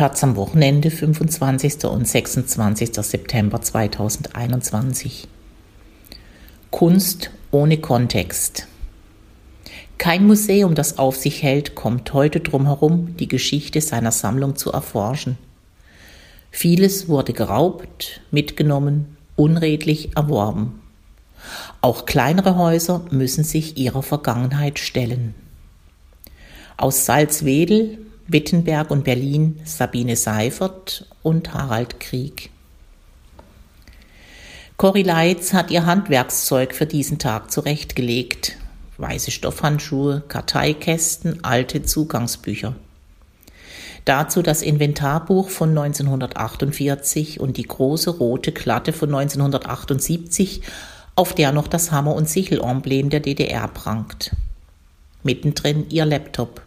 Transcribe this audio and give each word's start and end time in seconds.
Taz 0.00 0.24
am 0.24 0.34
Wochenende 0.36 0.90
25. 0.90 1.84
und 1.84 2.08
26. 2.08 2.94
September 2.94 3.60
2021. 3.60 5.28
Kunst 6.70 7.30
ohne 7.50 7.76
Kontext. 7.76 8.66
Kein 9.98 10.26
Museum, 10.26 10.74
das 10.74 10.96
auf 10.96 11.16
sich 11.16 11.42
hält, 11.42 11.74
kommt 11.74 12.14
heute 12.14 12.40
drum 12.40 12.64
herum, 12.64 13.14
die 13.18 13.28
Geschichte 13.28 13.82
seiner 13.82 14.10
Sammlung 14.10 14.56
zu 14.56 14.72
erforschen. 14.72 15.36
Vieles 16.50 17.10
wurde 17.10 17.34
geraubt, 17.34 18.22
mitgenommen, 18.30 19.18
unredlich 19.36 20.16
erworben. 20.16 20.80
Auch 21.82 22.06
kleinere 22.06 22.56
Häuser 22.56 23.04
müssen 23.10 23.44
sich 23.44 23.76
ihrer 23.76 24.02
Vergangenheit 24.02 24.78
stellen. 24.78 25.34
Aus 26.78 27.04
Salzwedel, 27.04 27.98
Wittenberg 28.32 28.90
und 28.90 29.04
Berlin 29.04 29.60
Sabine 29.64 30.16
Seifert 30.16 31.06
und 31.22 31.52
Harald 31.52 31.98
Krieg. 31.98 32.50
Corrie 34.76 35.02
Leitz 35.02 35.52
hat 35.52 35.70
ihr 35.70 35.84
Handwerkszeug 35.84 36.74
für 36.74 36.86
diesen 36.86 37.18
Tag 37.18 37.50
zurechtgelegt. 37.50 38.56
Weiße 38.98 39.30
Stoffhandschuhe, 39.30 40.22
Karteikästen, 40.28 41.44
alte 41.44 41.82
Zugangsbücher. 41.82 42.76
Dazu 44.04 44.42
das 44.42 44.62
Inventarbuch 44.62 45.50
von 45.50 45.70
1948 45.70 47.40
und 47.40 47.56
die 47.56 47.64
große 47.64 48.10
rote 48.10 48.52
Klatte 48.52 48.92
von 48.92 49.14
1978, 49.14 50.62
auf 51.16 51.34
der 51.34 51.52
noch 51.52 51.68
das 51.68 51.92
Hammer- 51.92 52.14
und 52.14 52.28
Sichelemblem 52.28 53.10
der 53.10 53.20
DDR 53.20 53.68
prangt. 53.68 54.34
Mittendrin 55.22 55.90
ihr 55.90 56.06
Laptop. 56.06 56.62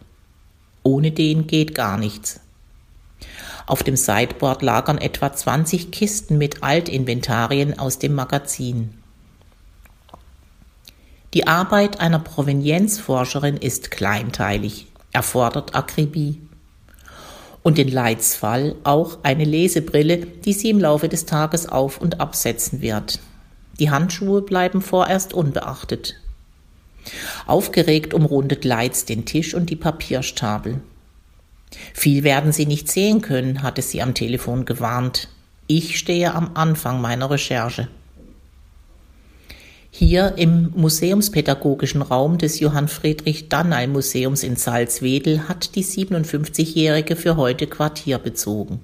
Ohne 0.84 1.10
den 1.10 1.48
geht 1.48 1.74
gar 1.74 1.98
nichts. 1.98 2.40
Auf 3.66 3.82
dem 3.82 3.96
Sideboard 3.96 4.62
lagern 4.62 4.98
etwa 4.98 5.32
20 5.32 5.90
Kisten 5.90 6.38
mit 6.38 6.62
Altinventarien 6.62 7.78
aus 7.78 7.98
dem 7.98 8.14
Magazin. 8.14 8.90
Die 11.32 11.46
Arbeit 11.46 11.98
einer 11.98 12.18
Provenienzforscherin 12.18 13.56
ist 13.56 13.90
kleinteilig, 13.90 14.86
erfordert 15.12 15.74
Akribie. 15.74 16.40
Und 17.62 17.78
in 17.78 17.88
Leids 17.88 18.36
Fall 18.36 18.76
auch 18.84 19.18
eine 19.22 19.44
Lesebrille, 19.44 20.18
die 20.18 20.52
sie 20.52 20.68
im 20.68 20.78
Laufe 20.78 21.08
des 21.08 21.24
Tages 21.24 21.66
auf 21.66 21.98
und 21.98 22.20
absetzen 22.20 22.82
wird. 22.82 23.18
Die 23.80 23.90
Handschuhe 23.90 24.42
bleiben 24.42 24.82
vorerst 24.82 25.32
unbeachtet. 25.32 26.16
Aufgeregt 27.46 28.14
umrundet 28.14 28.64
Leitz 28.64 29.04
den 29.04 29.24
Tisch 29.24 29.54
und 29.54 29.70
die 29.70 29.76
Papierstapel. 29.76 30.80
Viel 31.92 32.24
werden 32.24 32.52
Sie 32.52 32.66
nicht 32.66 32.90
sehen 32.90 33.20
können, 33.20 33.62
hatte 33.62 33.82
sie 33.82 34.02
am 34.02 34.14
Telefon 34.14 34.64
gewarnt. 34.64 35.28
Ich 35.66 35.98
stehe 35.98 36.34
am 36.34 36.52
Anfang 36.54 37.00
meiner 37.00 37.30
Recherche. 37.30 37.88
Hier 39.90 40.34
im 40.38 40.72
museumspädagogischen 40.74 42.02
Raum 42.02 42.36
des 42.38 42.58
Johann 42.58 42.88
Friedrich 42.88 43.48
Dannay 43.48 43.86
Museums 43.86 44.42
in 44.42 44.56
Salzwedel 44.56 45.48
hat 45.48 45.76
die 45.76 45.84
57-Jährige 45.84 47.14
für 47.14 47.36
heute 47.36 47.68
Quartier 47.68 48.18
bezogen. 48.18 48.80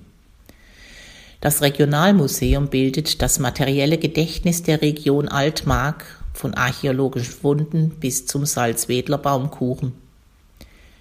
Das 1.40 1.62
Regionalmuseum 1.62 2.68
bildet 2.68 3.22
das 3.22 3.40
materielle 3.40 3.98
Gedächtnis 3.98 4.62
der 4.62 4.82
Region 4.82 5.26
Altmark 5.26 6.19
von 6.32 6.54
archäologischen 6.54 7.32
Funden 7.32 7.90
bis 7.90 8.26
zum 8.26 8.46
Salzwedler 8.46 9.18
Baumkuchen. 9.18 9.92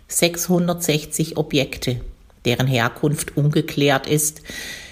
660 0.07 1.37
Objekte, 1.37 2.01
deren 2.45 2.67
Herkunft 2.67 3.37
ungeklärt 3.37 4.07
ist, 4.07 4.41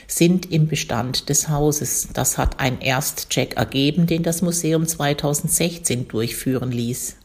sind 0.08 0.52
im 0.52 0.68
Bestand 0.68 1.30
des 1.30 1.50
Hauses. 1.50 2.09
Das 2.14 2.38
hat 2.38 2.59
ein 2.59 2.80
Erstcheck 2.80 3.58
ergeben, 3.58 4.08
den 4.08 4.24
das 4.24 4.42
Museum 4.42 4.88
2016 4.88 6.08
durchführen 6.08 6.72
ließ. 6.72 7.18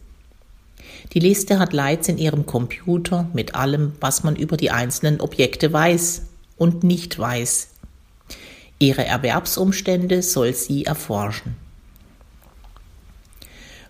Die 1.12 1.20
Liste 1.20 1.58
hat 1.58 1.72
Leitz 1.72 2.08
in 2.08 2.18
ihrem 2.18 2.46
Computer 2.46 3.28
mit 3.34 3.54
allem, 3.54 3.92
was 4.00 4.24
man 4.24 4.34
über 4.34 4.56
die 4.56 4.70
einzelnen 4.70 5.20
Objekte 5.20 5.72
weiß 5.72 6.22
und 6.56 6.84
nicht 6.84 7.18
weiß. 7.18 7.68
Ihre 8.78 9.04
Erwerbsumstände 9.04 10.22
soll 10.22 10.54
sie 10.54 10.86
erforschen. 10.86 11.56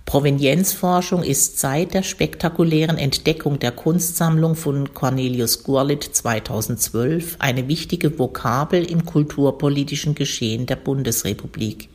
Provenienzforschung 0.07 1.23
ist 1.23 1.59
seit 1.59 1.95
der 1.95 2.03
spektakulären 2.03 2.99
Entdeckung 2.99 3.59
der 3.59 3.73
Kunstsammlung 3.73 4.57
von 4.57 4.93
Cornelius 4.93 5.63
Gurlitt 5.63 6.03
2012 6.03 7.37
eine 7.39 7.69
wichtige 7.69 8.19
Vokabel 8.19 8.85
im 8.85 9.07
kulturpolitischen 9.07 10.15
Geschehen 10.15 10.67
der 10.67 10.77
Bundesrepublik. 10.77 11.89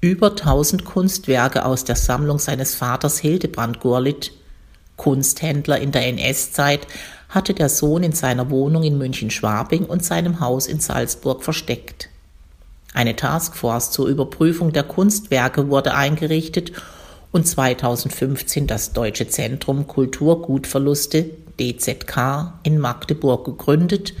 Über 0.00 0.30
1000 0.30 0.84
Kunstwerke 0.84 1.64
aus 1.64 1.82
der 1.82 1.96
Sammlung 1.96 2.38
seines 2.38 2.76
Vaters 2.76 3.18
Hildebrand 3.18 3.80
Gurlitt, 3.80 4.32
Kunsthändler 4.96 5.80
in 5.80 5.90
der 5.90 6.06
NS-Zeit, 6.06 6.86
hatte 7.28 7.52
der 7.52 7.68
Sohn 7.68 8.04
in 8.04 8.12
seiner 8.12 8.50
Wohnung 8.50 8.84
in 8.84 8.96
München-Schwabing 8.96 9.86
und 9.86 10.04
seinem 10.04 10.40
Haus 10.40 10.66
in 10.66 10.78
Salzburg 10.78 11.42
versteckt. 11.42 12.10
Eine 12.94 13.16
Taskforce 13.16 13.90
zur 13.90 14.06
Überprüfung 14.06 14.72
der 14.72 14.84
Kunstwerke 14.84 15.68
wurde 15.68 15.94
eingerichtet 15.94 16.72
und 17.32 17.46
2015 17.46 18.66
das 18.66 18.92
Deutsche 18.92 19.28
Zentrum 19.28 19.86
Kulturgutverluste 19.86 21.26
DZK 21.60 22.54
in 22.62 22.78
Magdeburg 22.78 23.44
gegründet, 23.44 24.14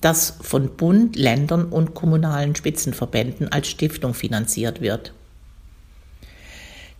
das 0.00 0.36
von 0.40 0.76
Bund, 0.76 1.16
Ländern 1.16 1.66
und 1.66 1.94
kommunalen 1.94 2.54
Spitzenverbänden 2.54 3.52
als 3.52 3.68
Stiftung 3.68 4.14
finanziert 4.14 4.80
wird. 4.80 5.12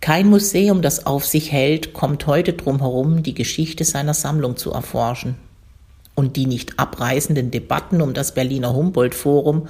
Kein 0.01 0.27
Museum, 0.27 0.81
das 0.81 1.05
auf 1.05 1.25
sich 1.27 1.51
hält, 1.51 1.93
kommt 1.93 2.25
heute 2.25 2.53
drum 2.53 2.79
herum, 2.79 3.21
die 3.21 3.35
Geschichte 3.35 3.85
seiner 3.85 4.15
Sammlung 4.15 4.57
zu 4.57 4.71
erforschen. 4.71 5.35
Und 6.15 6.35
die 6.35 6.47
nicht 6.47 6.79
abreißenden 6.79 7.51
Debatten 7.51 8.01
um 8.01 8.13
das 8.13 8.33
Berliner 8.33 8.73
Humboldt-Forum, 8.73 9.67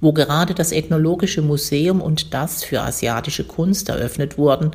wo 0.00 0.12
gerade 0.12 0.54
das 0.54 0.70
Ethnologische 0.70 1.42
Museum 1.42 2.00
und 2.00 2.34
das 2.34 2.62
für 2.62 2.82
asiatische 2.82 3.44
Kunst 3.44 3.88
eröffnet 3.88 4.38
wurden, 4.38 4.70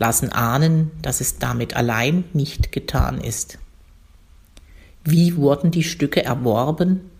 lassen 0.00 0.32
ahnen, 0.32 0.90
dass 1.02 1.20
es 1.20 1.38
damit 1.38 1.76
allein 1.76 2.24
nicht 2.32 2.72
getan 2.72 3.20
ist. 3.20 3.58
Wie 5.04 5.36
wurden 5.36 5.70
die 5.70 5.84
Stücke 5.84 6.24
erworben? 6.24 7.10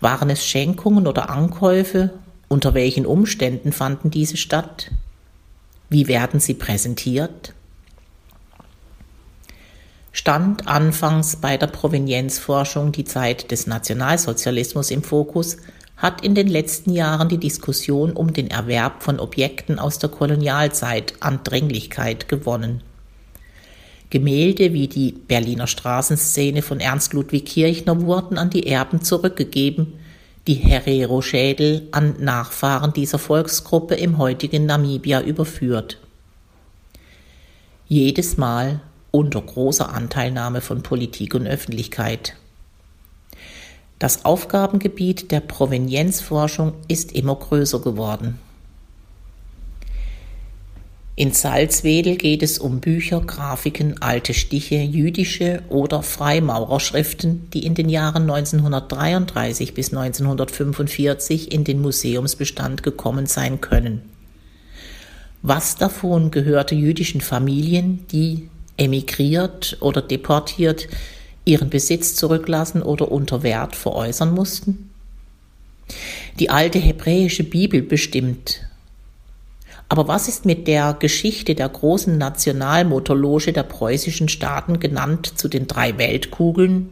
Waren 0.00 0.30
es 0.30 0.44
Schenkungen 0.44 1.06
oder 1.06 1.30
Ankäufe? 1.30 2.14
Unter 2.48 2.74
welchen 2.74 3.06
Umständen 3.06 3.72
fanden 3.72 4.10
diese 4.10 4.36
statt? 4.36 4.90
Wie 5.88 6.08
werden 6.08 6.40
sie 6.40 6.54
präsentiert? 6.54 7.52
Stand 10.12 10.66
anfangs 10.66 11.36
bei 11.36 11.58
der 11.58 11.66
Provenienzforschung 11.66 12.92
die 12.92 13.04
Zeit 13.04 13.50
des 13.50 13.66
Nationalsozialismus 13.66 14.90
im 14.90 15.02
Fokus, 15.02 15.58
hat 15.96 16.22
in 16.22 16.34
den 16.34 16.48
letzten 16.48 16.92
Jahren 16.92 17.28
die 17.28 17.38
Diskussion 17.38 18.12
um 18.12 18.32
den 18.32 18.50
Erwerb 18.50 19.02
von 19.02 19.18
Objekten 19.18 19.78
aus 19.78 19.98
der 19.98 20.10
Kolonialzeit 20.10 21.14
an 21.20 21.40
Dringlichkeit 21.42 22.28
gewonnen. 22.28 22.82
Gemälde 24.10 24.72
wie 24.72 24.88
die 24.88 25.12
Berliner 25.12 25.66
Straßenszene 25.66 26.62
von 26.62 26.80
Ernst 26.80 27.12
Ludwig 27.12 27.46
Kirchner 27.46 28.02
wurden 28.02 28.38
an 28.38 28.50
die 28.50 28.66
Erben 28.66 29.02
zurückgegeben, 29.02 29.94
die 30.46 30.54
Herero-Schädel 30.54 31.88
an 31.90 32.14
Nachfahren 32.20 32.92
dieser 32.92 33.18
Volksgruppe 33.18 33.94
im 33.96 34.18
heutigen 34.18 34.64
Namibia 34.66 35.22
überführt. 35.22 35.98
Jedes 37.88 38.36
Mal 38.36 38.80
unter 39.10 39.40
großer 39.40 39.92
Anteilnahme 39.92 40.60
von 40.60 40.82
Politik 40.82 41.34
und 41.34 41.46
Öffentlichkeit. 41.46 42.36
Das 43.98 44.26
Aufgabengebiet 44.26 45.30
der 45.30 45.40
Provenienzforschung 45.40 46.74
ist 46.86 47.12
immer 47.12 47.34
größer 47.34 47.80
geworden. 47.80 48.38
In 51.18 51.32
Salzwedel 51.32 52.16
geht 52.16 52.42
es 52.42 52.58
um 52.58 52.80
Bücher, 52.80 53.22
Grafiken, 53.22 54.02
alte 54.02 54.34
Stiche, 54.34 54.74
jüdische 54.74 55.62
oder 55.70 56.02
Freimaurerschriften, 56.02 57.48
die 57.54 57.64
in 57.64 57.74
den 57.74 57.88
Jahren 57.88 58.24
1933 58.24 59.72
bis 59.72 59.94
1945 59.94 61.52
in 61.52 61.64
den 61.64 61.80
Museumsbestand 61.80 62.82
gekommen 62.82 63.24
sein 63.24 63.62
können. 63.62 64.02
Was 65.40 65.76
davon 65.76 66.30
gehörte 66.30 66.74
jüdischen 66.74 67.22
Familien, 67.22 68.06
die 68.12 68.50
emigriert 68.76 69.78
oder 69.80 70.02
deportiert 70.02 70.86
ihren 71.46 71.70
Besitz 71.70 72.14
zurücklassen 72.16 72.82
oder 72.82 73.10
unter 73.10 73.42
Wert 73.42 73.74
veräußern 73.74 74.34
mussten? 74.34 74.90
Die 76.38 76.50
alte 76.50 76.78
hebräische 76.78 77.44
Bibel 77.44 77.80
bestimmt. 77.80 78.60
Aber 79.88 80.08
was 80.08 80.28
ist 80.28 80.44
mit 80.44 80.66
der 80.66 80.94
Geschichte 80.98 81.54
der 81.54 81.68
großen 81.68 82.18
Nationalmotorloge 82.18 83.52
der 83.52 83.62
preußischen 83.62 84.28
Staaten 84.28 84.80
genannt 84.80 85.38
zu 85.38 85.48
den 85.48 85.68
drei 85.68 85.96
Weltkugeln? 85.96 86.90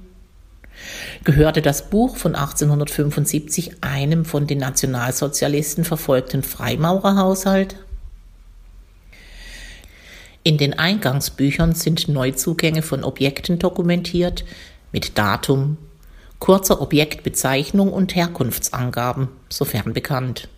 Gehörte 1.24 1.60
das 1.60 1.90
Buch 1.90 2.16
von 2.16 2.34
1875 2.34 3.82
einem 3.82 4.24
von 4.24 4.46
den 4.46 4.58
Nationalsozialisten 4.58 5.84
verfolgten 5.84 6.42
Freimaurerhaushalt? 6.42 7.76
In 10.46 10.58
den 10.58 10.78
Eingangsbüchern 10.78 11.74
sind 11.74 12.06
Neuzugänge 12.06 12.82
von 12.82 13.02
Objekten 13.02 13.58
dokumentiert 13.58 14.44
mit 14.92 15.16
Datum, 15.16 15.78
kurzer 16.38 16.82
Objektbezeichnung 16.82 17.90
und 17.90 18.14
Herkunftsangaben, 18.14 19.28
sofern 19.48 19.94
bekannt. 19.94 20.48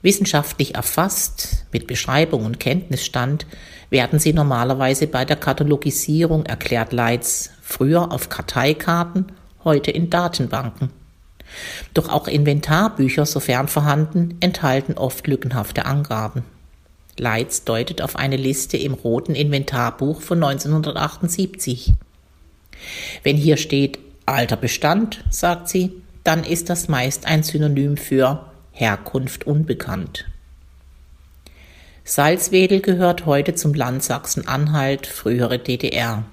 Wissenschaftlich 0.00 0.76
erfasst, 0.76 1.66
mit 1.72 1.86
Beschreibung 1.86 2.46
und 2.46 2.58
Kenntnisstand, 2.58 3.44
werden 3.90 4.18
sie 4.18 4.32
normalerweise 4.32 5.06
bei 5.08 5.26
der 5.26 5.36
Katalogisierung, 5.36 6.46
erklärt 6.46 6.94
Leitz, 6.94 7.50
früher 7.60 8.10
auf 8.10 8.30
Karteikarten, 8.30 9.26
heute 9.62 9.90
in 9.90 10.08
Datenbanken. 10.08 10.88
Doch 11.92 12.08
auch 12.08 12.28
Inventarbücher, 12.28 13.26
sofern 13.26 13.68
vorhanden, 13.68 14.38
enthalten 14.40 14.94
oft 14.94 15.26
lückenhafte 15.26 15.84
Angaben. 15.84 16.44
Leitz 17.20 17.64
deutet 17.64 18.00
auf 18.00 18.16
eine 18.16 18.36
Liste 18.36 18.78
im 18.78 18.94
roten 18.94 19.34
Inventarbuch 19.34 20.22
von 20.22 20.42
1978. 20.42 21.92
Wenn 23.22 23.36
hier 23.36 23.58
steht 23.58 23.98
alter 24.24 24.56
Bestand, 24.56 25.22
sagt 25.28 25.68
sie, 25.68 25.92
dann 26.24 26.44
ist 26.44 26.70
das 26.70 26.88
meist 26.88 27.26
ein 27.26 27.42
Synonym 27.42 27.98
für 27.98 28.46
Herkunft 28.72 29.46
unbekannt. 29.46 30.24
Salzwedel 32.04 32.80
gehört 32.80 33.26
heute 33.26 33.54
zum 33.54 33.74
Land 33.74 34.02
Sachsen-Anhalt, 34.02 35.06
frühere 35.06 35.58
DDR. 35.58 36.24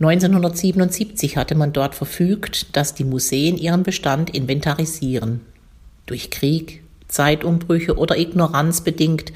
1977 0.00 1.36
hatte 1.36 1.54
man 1.54 1.72
dort 1.72 1.94
verfügt, 1.94 2.76
dass 2.76 2.94
die 2.94 3.04
Museen 3.04 3.56
ihren 3.56 3.84
Bestand 3.84 4.30
inventarisieren. 4.34 5.42
Durch 6.06 6.30
Krieg, 6.30 6.81
Zeitumbrüche 7.12 7.96
oder 7.96 8.16
Ignoranz 8.16 8.80
bedingt 8.80 9.32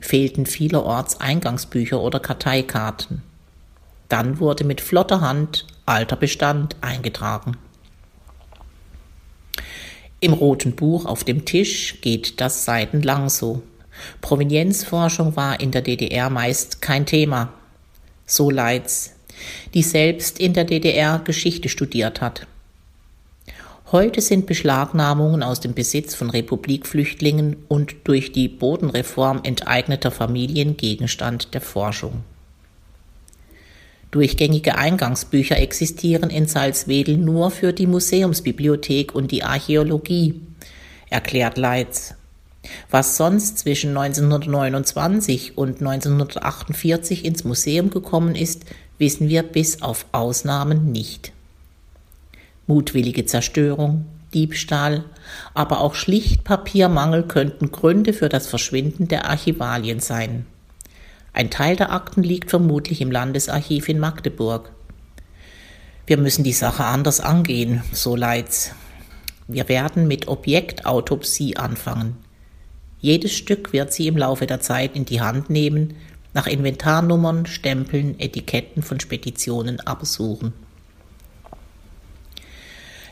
fehlten 0.00 0.46
vielerorts 0.46 1.20
Eingangsbücher 1.20 2.00
oder 2.00 2.20
Karteikarten. 2.20 3.22
Dann 4.08 4.40
wurde 4.40 4.64
mit 4.64 4.80
flotter 4.80 5.20
Hand 5.20 5.66
alter 5.84 6.16
Bestand 6.16 6.76
eingetragen. 6.80 7.56
Im 10.20 10.32
roten 10.32 10.74
Buch 10.74 11.04
auf 11.04 11.22
dem 11.22 11.44
Tisch 11.44 12.00
geht 12.00 12.40
das 12.40 12.64
seitenlang 12.64 13.28
so. 13.28 13.62
Provenienzforschung 14.20 15.36
war 15.36 15.60
in 15.60 15.70
der 15.70 15.82
DDR 15.82 16.30
meist 16.30 16.80
kein 16.80 17.06
Thema. 17.06 17.52
So 18.26 18.50
Leitz, 18.50 19.14
die 19.74 19.82
selbst 19.82 20.40
in 20.40 20.54
der 20.54 20.64
DDR 20.64 21.20
Geschichte 21.20 21.68
studiert 21.68 22.20
hat. 22.20 22.46
Heute 23.90 24.20
sind 24.20 24.44
Beschlagnahmungen 24.44 25.42
aus 25.42 25.60
dem 25.60 25.72
Besitz 25.72 26.14
von 26.14 26.28
Republikflüchtlingen 26.28 27.56
und 27.68 27.94
durch 28.04 28.32
die 28.32 28.46
Bodenreform 28.46 29.40
enteigneter 29.44 30.10
Familien 30.10 30.76
Gegenstand 30.76 31.54
der 31.54 31.62
Forschung. 31.62 32.22
Durchgängige 34.10 34.76
Eingangsbücher 34.76 35.56
existieren 35.56 36.28
in 36.28 36.46
Salzwedel 36.46 37.16
nur 37.16 37.50
für 37.50 37.72
die 37.72 37.86
Museumsbibliothek 37.86 39.14
und 39.14 39.30
die 39.30 39.42
Archäologie, 39.42 40.38
erklärt 41.08 41.56
Leitz. 41.56 42.12
Was 42.90 43.16
sonst 43.16 43.56
zwischen 43.56 43.96
1929 43.96 45.56
und 45.56 45.80
1948 45.80 47.24
ins 47.24 47.44
Museum 47.44 47.88
gekommen 47.88 48.34
ist, 48.34 48.66
wissen 48.98 49.30
wir 49.30 49.44
bis 49.44 49.80
auf 49.80 50.04
Ausnahmen 50.12 50.92
nicht 50.92 51.32
mutwillige 52.68 53.26
Zerstörung, 53.26 54.06
Diebstahl, 54.32 55.04
aber 55.54 55.80
auch 55.80 55.94
schlicht 55.94 56.44
Papiermangel 56.44 57.24
könnten 57.24 57.72
Gründe 57.72 58.12
für 58.12 58.28
das 58.28 58.46
Verschwinden 58.46 59.08
der 59.08 59.28
Archivalien 59.28 59.98
sein. 59.98 60.46
Ein 61.32 61.50
Teil 61.50 61.76
der 61.76 61.92
Akten 61.92 62.22
liegt 62.22 62.50
vermutlich 62.50 63.00
im 63.00 63.10
Landesarchiv 63.10 63.88
in 63.88 63.98
Magdeburg. 63.98 64.70
Wir 66.06 66.18
müssen 66.18 66.44
die 66.44 66.52
Sache 66.52 66.84
anders 66.84 67.20
angehen, 67.20 67.82
so 67.92 68.16
Leitz. 68.16 68.72
Wir 69.46 69.68
werden 69.68 70.06
mit 70.06 70.28
Objektautopsie 70.28 71.56
anfangen. 71.56 72.16
Jedes 73.00 73.32
Stück 73.32 73.72
wird 73.72 73.92
sie 73.92 74.08
im 74.08 74.16
Laufe 74.16 74.46
der 74.46 74.60
Zeit 74.60 74.94
in 74.96 75.04
die 75.04 75.20
Hand 75.20 75.48
nehmen, 75.48 75.94
nach 76.34 76.46
Inventarnummern, 76.46 77.46
Stempeln, 77.46 78.18
Etiketten 78.18 78.82
von 78.82 79.00
Speditionen 79.00 79.80
absuchen. 79.80 80.52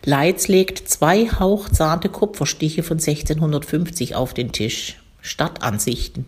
Leitz 0.09 0.47
legt 0.47 0.89
zwei 0.89 1.27
hauchzarte 1.27 2.09
Kupferstiche 2.09 2.85
von 2.85 2.99
1650 2.99 4.15
auf 4.15 4.35
den 4.35 4.53
Tisch. 4.53 5.03
Stadtansichten. 5.21 6.27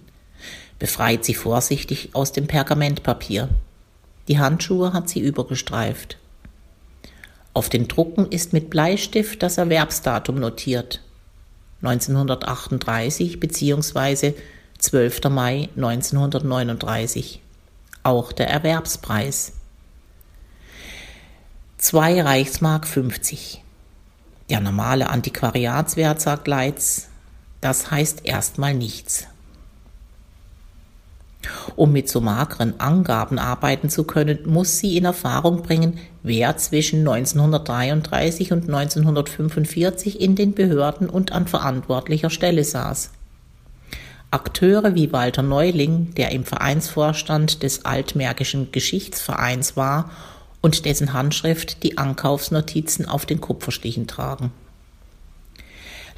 Befreit 0.81 1.25
sie 1.25 1.35
vorsichtig 1.35 2.11
aus 2.13 2.33
dem 2.33 2.49
Pergamentpapier. 2.49 3.49
Die 4.27 4.41
Handschuhe 4.41 4.93
hat 4.93 5.09
sie 5.09 5.21
übergestreift. 5.21 6.19
Auf 7.55 7.69
den 7.69 7.87
Drucken 7.87 8.27
ist 8.33 8.53
mit 8.53 8.69
Bleistift 8.69 9.45
das 9.45 9.59
Erwerbsdatum 9.59 10.41
notiert. 10.41 11.01
1938 11.83 13.39
bzw. 13.39 14.35
12. 14.79 15.21
Mai 15.31 15.69
1939. 15.77 17.41
Auch 18.03 18.33
der 18.33 18.51
Erwerbspreis. 18.51 19.53
2 21.77 22.23
Reichsmark 22.23 22.85
50. 22.89 23.63
Der 24.51 24.61
normale 24.61 25.11
Antiquariatswert, 25.11 26.21
sagt 26.21 26.49
Leitz, 26.49 27.09
das 27.61 27.91
heißt 27.91 28.21
erstmal 28.25 28.75
nichts. 28.75 29.27
Um 31.77 31.93
mit 31.93 32.09
so 32.09 32.21
mageren 32.21 32.81
Angaben 32.81 33.39
arbeiten 33.39 33.91
zu 33.91 34.05
können, 34.05 34.41
muss 34.47 34.79
sie 34.79 34.97
in 34.97 35.05
Erfahrung 35.05 35.63
bringen, 35.63 35.99
wer 36.23 36.57
zwischen 36.57 37.01
1933 37.01 38.53
und 38.53 38.65
1945 38.65 40.21
in 40.21 40.35
den 40.35 40.55
Behörden 40.55 41.09
und 41.09 41.33
an 41.33 41.47
verantwortlicher 41.47 42.31
Stelle 42.31 42.65
saß. 42.65 43.11
Akteure 44.31 44.95
wie 44.95 45.13
Walter 45.13 45.43
Neuling, 45.43 46.15
der 46.15 46.33
im 46.33 46.45
Vereinsvorstand 46.45 47.63
des 47.63 47.85
Altmärkischen 47.85 48.73
Geschichtsvereins 48.73 49.77
war 49.77 50.11
und 50.61 50.85
dessen 50.85 51.13
Handschrift 51.13 51.83
die 51.83 51.99
Ankaufsnotizen 51.99 53.07
auf 53.07 53.27
den 53.27 53.41
Kupferstichen 53.41 54.07
tragen. 54.07 54.53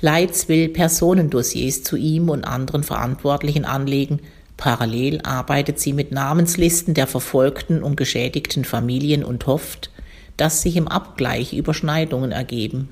Leitz 0.00 0.48
will 0.48 0.68
Personendossiers 0.68 1.82
zu 1.82 1.96
ihm 1.96 2.30
und 2.30 2.44
anderen 2.44 2.82
Verantwortlichen 2.82 3.64
anlegen. 3.64 4.20
Parallel 4.56 5.20
arbeitet 5.22 5.78
sie 5.78 5.92
mit 5.92 6.10
Namenslisten 6.10 6.94
der 6.94 7.06
verfolgten 7.06 7.82
und 7.82 7.96
geschädigten 7.96 8.64
Familien 8.64 9.24
und 9.24 9.46
hofft, 9.46 9.90
dass 10.36 10.62
sich 10.62 10.76
im 10.76 10.88
Abgleich 10.88 11.52
Überschneidungen 11.52 12.32
ergeben. 12.32 12.88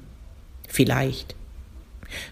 Vielleicht. 0.68 1.34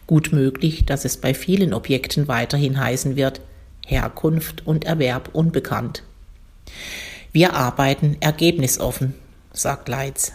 Gut 0.06 0.32
möglich, 0.32 0.84
dass 0.84 1.04
es 1.04 1.16
bei 1.16 1.32
vielen 1.32 1.72
Objekten 1.72 2.28
weiterhin 2.28 2.78
heißen 2.78 3.16
wird, 3.16 3.40
Herkunft 3.86 4.66
und 4.66 4.84
Erwerb 4.84 5.30
unbekannt. 5.32 6.02
Wir 7.36 7.52
arbeiten 7.52 8.16
ergebnisoffen, 8.20 9.12
sagt 9.52 9.90
Leitz. 9.90 10.32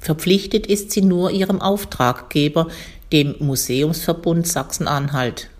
Verpflichtet 0.00 0.66
ist 0.66 0.92
sie 0.92 1.02
nur 1.02 1.32
ihrem 1.32 1.60
Auftraggeber, 1.60 2.66
dem 3.12 3.34
Museumsverbund 3.40 4.48
Sachsen-Anhalt. 4.48 5.50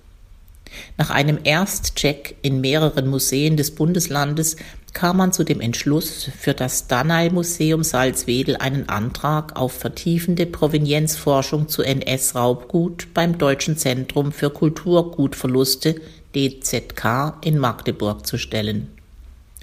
Nach 0.96 1.10
einem 1.10 1.38
Erstcheck 1.44 2.36
in 2.40 2.62
mehreren 2.62 3.08
Museen 3.08 3.58
des 3.58 3.74
Bundeslandes 3.74 4.56
kam 4.94 5.18
man 5.18 5.34
zu 5.34 5.44
dem 5.44 5.60
Entschluss, 5.60 6.30
für 6.38 6.54
das 6.54 6.86
Danai-Museum 6.86 7.84
Salzwedel 7.84 8.56
einen 8.56 8.88
Antrag 8.88 9.54
auf 9.54 9.72
vertiefende 9.72 10.46
Provenienzforschung 10.46 11.68
zu 11.68 11.82
NS-Raubgut 11.82 13.12
beim 13.12 13.36
Deutschen 13.36 13.76
Zentrum 13.76 14.32
für 14.32 14.48
Kulturgutverluste 14.48 15.96
DZK 16.34 17.34
in 17.44 17.58
Magdeburg 17.58 18.26
zu 18.26 18.38
stellen. 18.38 18.88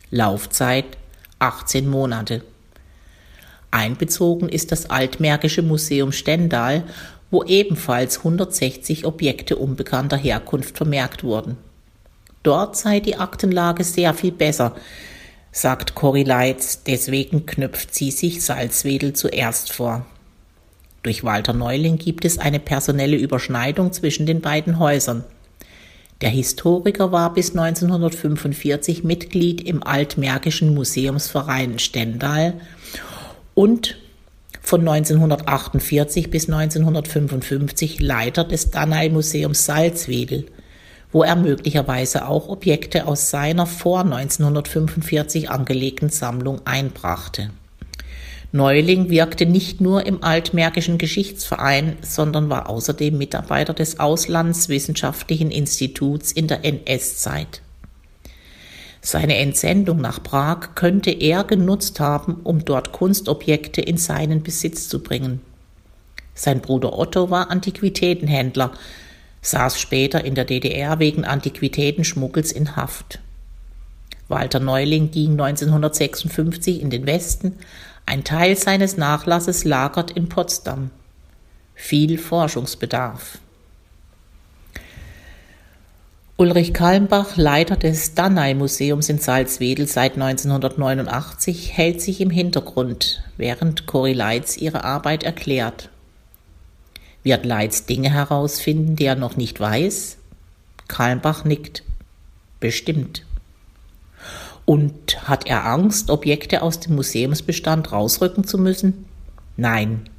Laufzeit 0.09 0.85
18 1.39 1.85
Monate. 1.85 2.41
Einbezogen 3.71 4.47
ist 4.47 4.71
das 4.71 4.89
Altmärkische 4.89 5.61
Museum 5.61 6.13
Stendal, 6.13 6.83
wo 7.29 7.43
ebenfalls 7.43 8.19
160 8.19 9.05
Objekte 9.05 9.57
unbekannter 9.57 10.15
Herkunft 10.15 10.77
vermerkt 10.77 11.25
wurden. 11.25 11.57
Dort 12.41 12.77
sei 12.77 13.01
die 13.01 13.17
Aktenlage 13.17 13.83
sehr 13.83 14.13
viel 14.13 14.31
besser, 14.31 14.77
sagt 15.51 15.93
Cory 15.93 16.23
Leitz, 16.23 16.83
deswegen 16.83 17.45
knüpft 17.45 17.93
sie 17.93 18.11
sich 18.11 18.45
Salzwedel 18.45 19.11
zuerst 19.11 19.73
vor. 19.73 20.05
Durch 21.03 21.25
Walter 21.25 21.51
Neuling 21.51 21.97
gibt 21.97 22.23
es 22.23 22.37
eine 22.37 22.61
personelle 22.61 23.17
Überschneidung 23.17 23.91
zwischen 23.91 24.25
den 24.25 24.39
beiden 24.39 24.79
Häusern. 24.79 25.25
Der 26.21 26.29
Historiker 26.29 27.12
war 27.12 27.33
bis 27.33 27.55
1945 27.55 29.03
Mitglied 29.03 29.62
im 29.62 29.83
Altmärkischen 29.83 30.74
Museumsverein 30.74 31.77
Stendal 31.77 32.55
und 33.53 33.97
von 34.63 34.81
1948 34.81 36.31
bis 36.31 36.50
1955 36.50 38.01
Leiter 38.01 38.43
des 38.43 38.71
Danae-Museums 38.71 39.65
Salzwedel, 39.65 40.47
wo 41.12 41.21
er 41.21 41.36
möglicherweise 41.36 42.27
auch 42.27 42.50
Objekte 42.50 43.05
aus 43.05 43.29
seiner 43.29 43.67
vor 43.67 44.01
1945 44.01 45.51
angelegten 45.51 46.09
Sammlung 46.09 46.65
einbrachte. 46.65 47.51
Neuling 48.54 49.10
wirkte 49.10 49.46
nicht 49.46 49.82
nur 49.82 50.06
im 50.06 50.24
Altmärkischen 50.24 50.98
Geschichtsverein, 50.98 51.98
sondern 52.01 52.50
war 52.50 52.70
außerdem 52.70 53.18
Mitarbeiter 53.18 53.74
des 53.74 54.00
Auslandswissenschaftlichen 54.00 55.51
Instituts 55.51 56.32
in 56.32 56.48
der 56.48 56.63
NS-Zeit. 56.63 57.62
Seine 59.01 59.38
Entsendung 59.38 60.00
nach 60.00 60.24
Prag 60.24 60.75
könnte 60.75 61.12
er 61.12 61.44
genutzt 61.44 62.00
haben, 62.00 62.42
um 62.44 62.63
dort 62.66 62.94
Kunstobjekte 62.94 63.82
in 63.82 63.98
seinen 63.98 64.44
Besitz 64.44 64.89
zu 64.89 65.04
bringen. 65.04 65.42
Sein 66.34 66.62
Bruder 66.62 66.98
Otto 66.98 67.30
war 67.30 67.50
Antiquitätenhändler, 67.50 68.72
saß 69.42 69.80
später 69.80 70.24
in 70.24 70.36
der 70.36 70.46
DDR 70.46 71.00
wegen 71.00 71.25
Antiquitätenschmuggels 71.25 72.51
in 72.51 72.75
Haft. 72.75 73.20
Walter 74.27 74.60
Neuling 74.60 75.10
ging 75.12 75.32
1956 75.32 76.82
in 76.82 76.89
den 76.89 77.06
Westen, 77.06 77.54
ein 78.07 78.23
Teil 78.23 78.55
seines 78.55 78.95
Nachlasses 78.95 79.65
lagert 79.65 80.11
in 80.11 80.29
Potsdam. 80.29 80.91
Viel 81.75 82.17
Forschungsbedarf. 82.17 83.37
Ulrich 86.37 86.73
Kalmbach, 86.73 87.35
Leiter 87.35 87.75
des 87.75 88.13
Danae-Museums 88.13 89.09
in 89.09 89.19
Salzwedel 89.19 89.87
seit 89.87 90.13
1989, 90.13 91.75
hält 91.75 92.01
sich 92.01 92.21
im 92.21 92.29
Hintergrund, 92.29 93.23
während 93.35 93.87
Cory 93.87 94.13
Leitz 94.13 94.55
ihre 94.55 94.85
Arbeit 94.85 95.23
erklärt. 95.23 95.89
Wird 97.23 97.45
Leitz 97.45 97.87
Dinge 97.87 98.13
herausfinden, 98.13 98.95
die 98.95 99.05
er 99.05 99.15
noch 99.15 99.35
nicht 99.35 99.59
weiß? 99.59 100.17
Kalmbach 100.87 101.43
nickt. 101.43 101.83
Bestimmt. 102.61 103.26
Und 104.67 105.29
hat 105.29 105.47
er 105.47 105.65
Angst, 105.65 106.09
Objekte 106.09 106.62
aus 106.62 106.81
dem 106.81 106.95
Museumsbestand 106.95 107.93
rausrücken 107.93 108.43
zu 108.43 108.57
müssen? 108.57 109.05
Nein. 109.55 110.09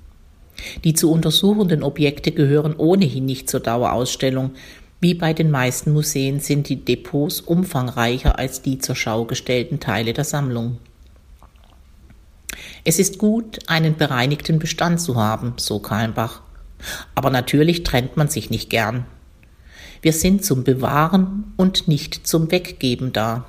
Die 0.84 0.94
zu 0.94 1.12
untersuchenden 1.12 1.82
Objekte 1.82 2.32
gehören 2.32 2.74
ohnehin 2.74 3.26
nicht 3.26 3.50
zur 3.50 3.60
Dauerausstellung. 3.60 4.52
Wie 5.00 5.12
bei 5.12 5.34
den 5.34 5.50
meisten 5.50 5.92
Museen 5.92 6.40
sind 6.40 6.70
die 6.70 6.82
Depots 6.82 7.42
umfangreicher 7.42 8.38
als 8.38 8.62
die 8.62 8.78
zur 8.78 8.96
Schau 8.96 9.26
gestellten 9.26 9.80
Teile 9.80 10.14
der 10.14 10.24
Sammlung. 10.24 10.78
Es 12.84 12.98
ist 12.98 13.18
gut, 13.18 13.58
einen 13.66 13.98
bereinigten 13.98 14.58
Bestand 14.58 14.98
zu 14.98 15.16
haben, 15.16 15.52
so 15.58 15.78
Kalmbach. 15.78 16.40
Aber 17.14 17.28
natürlich 17.28 17.82
trennt 17.82 18.16
man 18.16 18.28
sich 18.28 18.48
nicht 18.48 18.70
gern. 18.70 19.04
Wir 20.00 20.14
sind 20.14 20.42
zum 20.42 20.64
Bewahren 20.64 21.52
und 21.58 21.86
nicht 21.86 22.26
zum 22.26 22.50
Weggeben 22.50 23.12
da. 23.12 23.44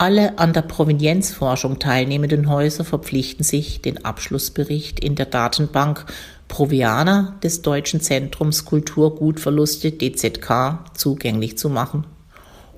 Alle 0.00 0.38
an 0.38 0.54
der 0.54 0.62
Provenienzforschung 0.62 1.78
teilnehmenden 1.78 2.48
Häuser 2.48 2.86
verpflichten 2.86 3.44
sich, 3.44 3.82
den 3.82 4.02
Abschlussbericht 4.02 4.98
in 4.98 5.14
der 5.14 5.26
Datenbank 5.26 6.06
Proviana 6.48 7.36
des 7.42 7.60
Deutschen 7.60 8.00
Zentrums 8.00 8.64
Kulturgutverluste 8.64 9.92
DZK 9.92 10.86
zugänglich 10.94 11.58
zu 11.58 11.68
machen 11.68 12.06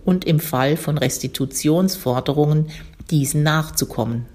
und 0.04 0.24
im 0.24 0.40
Fall 0.40 0.76
von 0.76 0.98
Restitutionsforderungen 0.98 2.70
diesen 3.12 3.44
nachzukommen. 3.44 4.26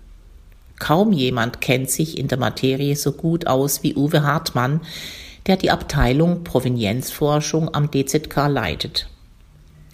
Kaum 0.79 1.11
jemand 1.11 1.59
kennt 1.59 1.89
sich 1.89 2.17
in 2.17 2.29
der 2.29 2.39
Materie 2.39 2.95
so 2.95 3.11
gut 3.11 3.47
aus 3.47 3.83
wie 3.83 3.97
Uwe 3.97 4.23
Hartmann, 4.23 4.79
der 5.45 5.57
die 5.57 5.71
Abteilung 5.71 6.45
Provenienzforschung 6.45 7.75
am 7.75 7.91
DZK 7.91 8.47
leitet. 8.47 9.09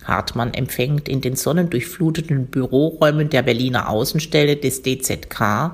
Hartmann 0.03 0.53
empfängt 0.53 1.07
in 1.07 1.21
den 1.21 1.35
sonnendurchfluteten 1.35 2.47
Büroräumen 2.47 3.29
der 3.29 3.43
Berliner 3.43 3.89
Außenstelle 3.89 4.57
des 4.57 4.81
DZK 4.81 5.71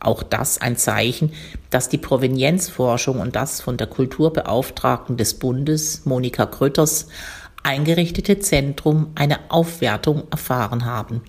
auch 0.00 0.22
das 0.22 0.60
ein 0.60 0.76
Zeichen, 0.76 1.32
dass 1.70 1.88
die 1.88 1.98
Provenienzforschung 1.98 3.18
und 3.20 3.34
das 3.34 3.60
von 3.60 3.76
der 3.76 3.86
Kulturbeauftragten 3.86 5.16
des 5.16 5.34
Bundes, 5.34 6.04
Monika 6.04 6.44
Grütters, 6.44 7.08
eingerichtete 7.62 8.38
Zentrum 8.38 9.10
eine 9.14 9.50
Aufwertung 9.50 10.24
erfahren 10.30 10.84
haben. 10.84 11.22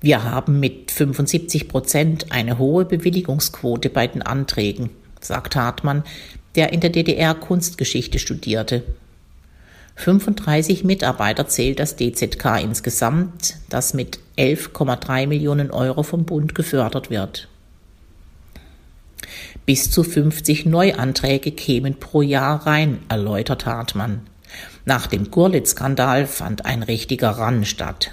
Wir 0.00 0.22
haben 0.24 0.60
mit 0.60 0.90
75 0.90 1.68
Prozent 1.68 2.30
eine 2.30 2.58
hohe 2.58 2.84
Bewilligungsquote 2.84 3.90
bei 3.90 4.06
den 4.06 4.22
Anträgen, 4.22 4.90
sagt 5.20 5.56
Hartmann, 5.56 6.04
der 6.54 6.72
in 6.72 6.80
der 6.80 6.90
DDR 6.90 7.34
Kunstgeschichte 7.34 8.18
studierte. 8.18 8.82
35 9.96 10.84
Mitarbeiter 10.84 11.46
zählt 11.46 11.78
das 11.78 11.96
DZK 11.96 12.60
insgesamt, 12.62 13.56
das 13.68 13.94
mit 13.94 14.18
11,3 14.36 15.26
Millionen 15.26 15.70
Euro 15.70 16.02
vom 16.02 16.24
Bund 16.24 16.54
gefördert 16.54 17.10
wird. 17.10 17.48
Bis 19.66 19.90
zu 19.90 20.02
50 20.02 20.66
Neuanträge 20.66 21.52
kämen 21.52 21.94
pro 21.94 22.22
Jahr 22.22 22.66
rein, 22.66 22.98
erläutert 23.08 23.66
Hartmann. 23.66 24.20
Nach 24.84 25.06
dem 25.06 25.30
Gurlitt-Skandal 25.30 26.26
fand 26.26 26.66
ein 26.66 26.82
richtiger 26.82 27.30
Ran 27.30 27.64
statt. 27.64 28.10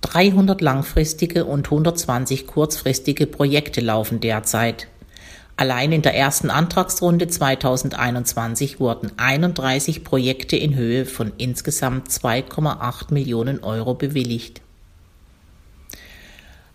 300 0.00 0.60
langfristige 0.60 1.44
und 1.44 1.66
120 1.66 2.46
kurzfristige 2.46 3.26
Projekte 3.26 3.80
laufen 3.80 4.20
derzeit. 4.20 4.88
Allein 5.58 5.90
in 5.90 6.02
der 6.02 6.14
ersten 6.14 6.50
Antragsrunde 6.50 7.26
2021 7.26 8.78
wurden 8.78 9.10
31 9.16 10.04
Projekte 10.04 10.54
in 10.56 10.76
Höhe 10.76 11.04
von 11.04 11.32
insgesamt 11.36 12.08
2,8 12.10 13.12
Millionen 13.12 13.64
Euro 13.64 13.94
bewilligt. 13.94 14.60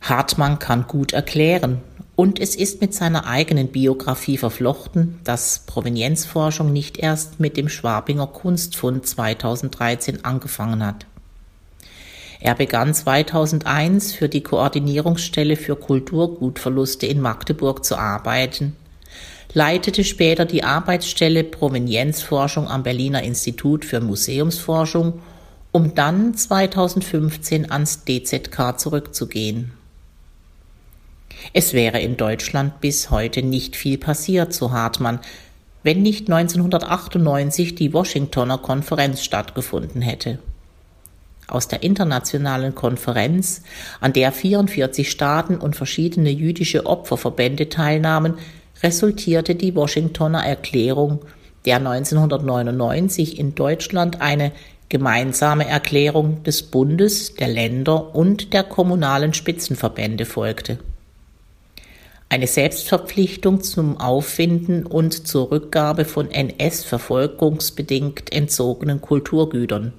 Hartmann 0.01 0.59
kann 0.59 0.85
gut 0.85 1.13
erklären, 1.13 1.81
und 2.17 2.41
es 2.41 2.57
ist 2.57 2.81
mit 2.81 2.93
seiner 2.93 3.25
eigenen 3.25 3.69
Biografie 3.69 4.37
verflochten, 4.37 5.17
dass 5.23 5.59
Provenienzforschung 5.65 6.73
nicht 6.73 6.97
erst 6.97 7.39
mit 7.39 7.55
dem 7.55 7.69
Schwabinger 7.69 8.27
Kunstfund 8.27 9.07
2013 9.07 10.25
angefangen 10.25 10.85
hat. 10.85 11.05
Er 12.43 12.55
begann 12.55 12.93
2001 12.93 14.12
für 14.12 14.27
die 14.27 14.43
Koordinierungsstelle 14.43 15.55
für 15.55 15.77
Kulturgutverluste 15.77 17.05
in 17.05 17.21
Magdeburg 17.21 17.85
zu 17.85 17.95
arbeiten, 17.95 18.75
leitete 19.53 20.03
später 20.03 20.43
die 20.43 20.65
Arbeitsstelle 20.65 21.45
Provenienzforschung 21.45 22.67
am 22.67 22.83
Berliner 22.83 23.23
Institut 23.23 23.85
für 23.85 24.01
Museumsforschung, 24.01 25.21
um 25.71 25.95
dann 25.95 26.35
2015 26.35 27.71
ans 27.71 28.03
DZK 28.03 28.77
zurückzugehen. 28.77 29.71
Es 31.53 31.71
wäre 31.71 32.01
in 32.01 32.17
Deutschland 32.17 32.81
bis 32.81 33.09
heute 33.09 33.41
nicht 33.41 33.77
viel 33.77 33.97
passiert, 33.97 34.51
so 34.51 34.73
Hartmann, 34.73 35.21
wenn 35.81 36.01
nicht 36.01 36.29
1998 36.29 37.75
die 37.75 37.93
Washingtoner 37.93 38.57
Konferenz 38.57 39.23
stattgefunden 39.23 40.01
hätte 40.01 40.39
aus 41.47 41.67
der 41.67 41.83
internationalen 41.83 42.75
Konferenz, 42.75 43.63
an 44.00 44.13
der 44.13 44.31
44 44.31 45.09
Staaten 45.09 45.57
und 45.57 45.75
verschiedene 45.75 46.29
jüdische 46.29 46.85
Opferverbände 46.85 47.69
teilnahmen, 47.69 48.35
resultierte 48.81 49.55
die 49.55 49.75
Washingtoner 49.75 50.45
Erklärung, 50.45 51.19
der 51.65 51.77
1999 51.77 53.39
in 53.39 53.55
Deutschland 53.55 54.21
eine 54.21 54.51
gemeinsame 54.89 55.67
Erklärung 55.67 56.43
des 56.43 56.63
Bundes, 56.63 57.35
der 57.35 57.47
Länder 57.47 58.13
und 58.15 58.53
der 58.53 58.63
kommunalen 58.63 59.33
Spitzenverbände 59.33 60.25
folgte. 60.25 60.79
Eine 62.29 62.47
Selbstverpflichtung 62.47 63.62
zum 63.62 64.00
Auffinden 64.00 64.85
und 64.85 65.27
zur 65.27 65.51
Rückgabe 65.51 66.05
von 66.05 66.31
NS-verfolgungsbedingt 66.31 68.33
entzogenen 68.33 69.01
Kulturgütern 69.01 69.93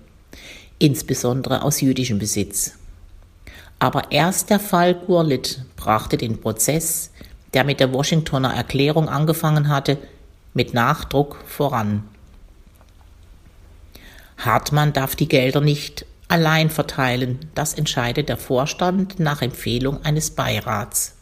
insbesondere 0.85 1.63
aus 1.63 1.81
jüdischem 1.81 2.19
Besitz. 2.19 2.73
Aber 3.79 4.13
erst 4.13 4.51
der 4.51 4.61
Fall 4.61 4.95
Gurlitt 4.95 5.63
brachte 5.77 6.19
den 6.19 6.43
Prozess, 6.43 7.11
der 7.55 7.65
mit 7.65 7.81
der 7.81 7.93
Washingtoner 7.93 8.53
Erklärung 8.53 9.09
angefangen 9.09 9.69
hatte, 9.69 9.97
mit 10.53 10.75
Nachdruck 10.75 11.39
voran. 11.47 12.05
Hartmann 14.37 14.93
darf 14.93 15.17
die 15.17 15.29
Gelder 15.29 15.63
nicht 15.63 16.05
allein 16.29 16.69
verteilen, 16.69 17.39
das 17.55 17.73
entscheidet 17.73 18.29
der 18.29 18.37
Vorstand 18.37 19.19
nach 19.19 19.41
Empfehlung 19.41 20.05
eines 20.05 20.33
Beirats. 20.33 21.15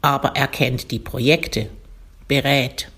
Aber 0.00 0.34
er 0.34 0.48
kennt 0.48 0.90
die 0.90 0.98
Projekte, 0.98 1.68
berät. 2.26 2.91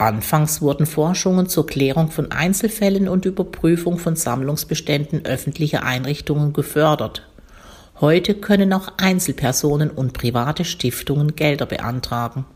Anfangs 0.00 0.62
wurden 0.62 0.86
Forschungen 0.86 1.46
zur 1.46 1.66
Klärung 1.66 2.10
von 2.10 2.32
Einzelfällen 2.32 3.06
und 3.06 3.26
Überprüfung 3.26 3.98
von 3.98 4.16
Sammlungsbeständen 4.16 5.26
öffentlicher 5.26 5.82
Einrichtungen 5.82 6.54
gefördert. 6.54 7.26
Heute 8.00 8.34
können 8.34 8.72
auch 8.72 8.94
Einzelpersonen 8.96 9.90
und 9.90 10.14
private 10.14 10.64
Stiftungen 10.64 11.36
Gelder 11.36 11.66
beantragen. 11.66 12.46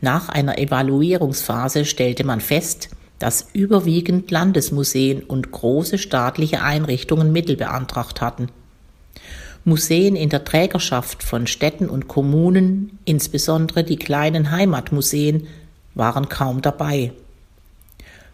Nach 0.00 0.28
einer 0.28 0.58
Evaluierungsphase 0.58 1.84
stellte 1.84 2.24
man 2.24 2.40
fest, 2.40 2.88
dass 3.20 3.50
überwiegend 3.52 4.28
Landesmuseen 4.32 5.22
und 5.22 5.52
große 5.52 5.98
staatliche 5.98 6.62
Einrichtungen 6.62 7.30
Mittel 7.30 7.56
beantragt 7.56 8.20
hatten. 8.20 8.48
Museen 9.64 10.16
in 10.16 10.30
der 10.30 10.42
Trägerschaft 10.42 11.22
von 11.22 11.46
Städten 11.46 11.88
und 11.88 12.08
Kommunen, 12.08 12.98
insbesondere 13.04 13.84
die 13.84 13.98
kleinen 13.98 14.50
Heimatmuseen, 14.50 15.46
waren 15.94 16.28
kaum 16.28 16.62
dabei. 16.62 17.12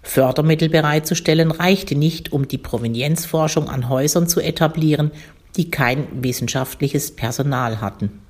Fördermittel 0.03 0.69
bereitzustellen 0.69 1.51
reichte 1.51 1.95
nicht, 1.95 2.33
um 2.33 2.49
die 2.49 2.59
Provenienzforschung 2.59 3.69
an 3.69 3.89
Häusern 3.89 4.29
zu 4.29 4.41
etablieren, 4.41 5.11
die 5.57 5.71
kein 5.71 6.07
wissenschaftliches 6.23 7.15
Personal 7.15 7.81
hatten. 7.81 8.21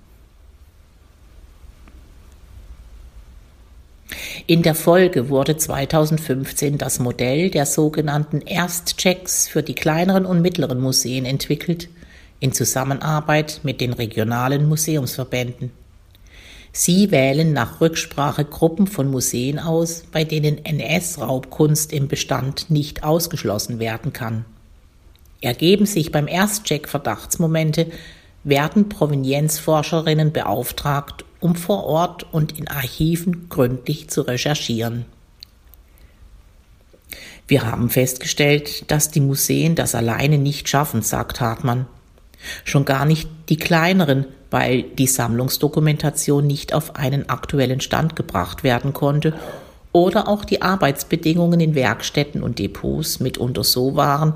In 4.46 4.62
der 4.62 4.74
Folge 4.74 5.28
wurde 5.28 5.58
2015 5.58 6.78
das 6.78 7.00
Modell 7.00 7.50
der 7.50 7.66
sogenannten 7.66 8.40
Erstchecks 8.40 9.46
für 9.46 9.62
die 9.62 9.74
kleineren 9.74 10.24
und 10.24 10.40
mittleren 10.40 10.80
Museen 10.80 11.26
entwickelt, 11.26 11.90
in 12.40 12.52
Zusammenarbeit 12.52 13.60
mit 13.62 13.80
den 13.80 13.92
regionalen 13.92 14.66
Museumsverbänden. 14.66 15.70
Sie 16.72 17.10
wählen 17.10 17.52
nach 17.52 17.80
Rücksprache 17.80 18.44
Gruppen 18.44 18.86
von 18.86 19.10
Museen 19.10 19.58
aus, 19.58 20.04
bei 20.12 20.24
denen 20.24 20.64
NS-Raubkunst 20.64 21.92
im 21.92 22.08
Bestand 22.08 22.70
nicht 22.70 23.04
ausgeschlossen 23.04 23.78
werden 23.78 24.12
kann. 24.12 24.44
Ergeben 25.40 25.86
sich 25.86 26.12
beim 26.12 26.28
Erstcheck 26.28 26.88
Verdachtsmomente, 26.88 27.86
werden 28.44 28.88
Provenienzforscherinnen 28.88 30.32
beauftragt, 30.32 31.24
um 31.40 31.54
vor 31.54 31.84
Ort 31.84 32.26
und 32.32 32.58
in 32.58 32.68
Archiven 32.68 33.48
gründlich 33.48 34.08
zu 34.08 34.22
recherchieren. 34.22 35.06
Wir 37.46 37.64
haben 37.64 37.88
festgestellt, 37.88 38.90
dass 38.90 39.10
die 39.10 39.20
Museen 39.20 39.74
das 39.74 39.94
alleine 39.94 40.38
nicht 40.38 40.68
schaffen, 40.68 41.02
sagt 41.02 41.40
Hartmann. 41.40 41.86
Schon 42.64 42.84
gar 42.84 43.04
nicht 43.04 43.28
die 43.48 43.56
kleineren, 43.56 44.26
weil 44.50 44.82
die 44.82 45.06
Sammlungsdokumentation 45.06 46.46
nicht 46.46 46.72
auf 46.72 46.96
einen 46.96 47.28
aktuellen 47.28 47.80
Stand 47.80 48.16
gebracht 48.16 48.64
werden 48.64 48.92
konnte 48.92 49.34
oder 49.92 50.28
auch 50.28 50.44
die 50.44 50.62
Arbeitsbedingungen 50.62 51.60
in 51.60 51.74
Werkstätten 51.74 52.42
und 52.42 52.58
Depots 52.58 53.20
mitunter 53.20 53.64
so 53.64 53.96
waren, 53.96 54.34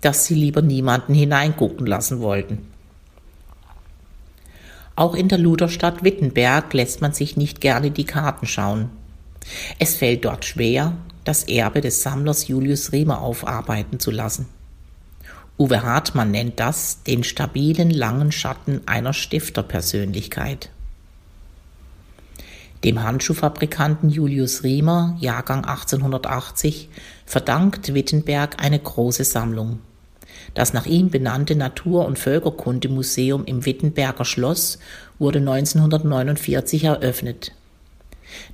dass 0.00 0.26
sie 0.26 0.34
lieber 0.34 0.62
niemanden 0.62 1.14
hineingucken 1.14 1.86
lassen 1.86 2.20
wollten. 2.20 2.66
Auch 4.96 5.14
in 5.14 5.28
der 5.28 5.38
Luderstadt 5.38 6.02
Wittenberg 6.02 6.72
lässt 6.74 7.00
man 7.00 7.12
sich 7.12 7.36
nicht 7.36 7.60
gerne 7.60 7.90
die 7.90 8.04
Karten 8.04 8.46
schauen. 8.46 8.90
Es 9.78 9.96
fällt 9.96 10.24
dort 10.24 10.44
schwer, 10.44 10.92
das 11.24 11.44
Erbe 11.44 11.80
des 11.80 12.02
Sammlers 12.02 12.48
Julius 12.48 12.92
Riemer 12.92 13.20
aufarbeiten 13.20 14.00
zu 14.00 14.10
lassen. 14.10 14.46
Uwe 15.58 15.82
Hartmann 15.82 16.30
nennt 16.30 16.60
das 16.60 17.02
den 17.02 17.24
stabilen 17.24 17.90
langen 17.90 18.30
Schatten 18.30 18.82
einer 18.86 19.12
Stifterpersönlichkeit. 19.12 20.70
Dem 22.84 23.02
Handschuhfabrikanten 23.02 24.08
Julius 24.08 24.62
Riemer, 24.62 25.16
Jahrgang 25.18 25.64
1880, 25.64 26.88
verdankt 27.26 27.92
Wittenberg 27.92 28.62
eine 28.62 28.78
große 28.78 29.24
Sammlung. 29.24 29.80
Das 30.54 30.72
nach 30.72 30.86
ihm 30.86 31.10
benannte 31.10 31.56
Natur- 31.56 32.06
und 32.06 32.20
Völkerkundemuseum 32.20 33.44
im 33.44 33.66
Wittenberger 33.66 34.24
Schloss 34.24 34.78
wurde 35.18 35.40
1949 35.40 36.84
eröffnet. 36.84 37.52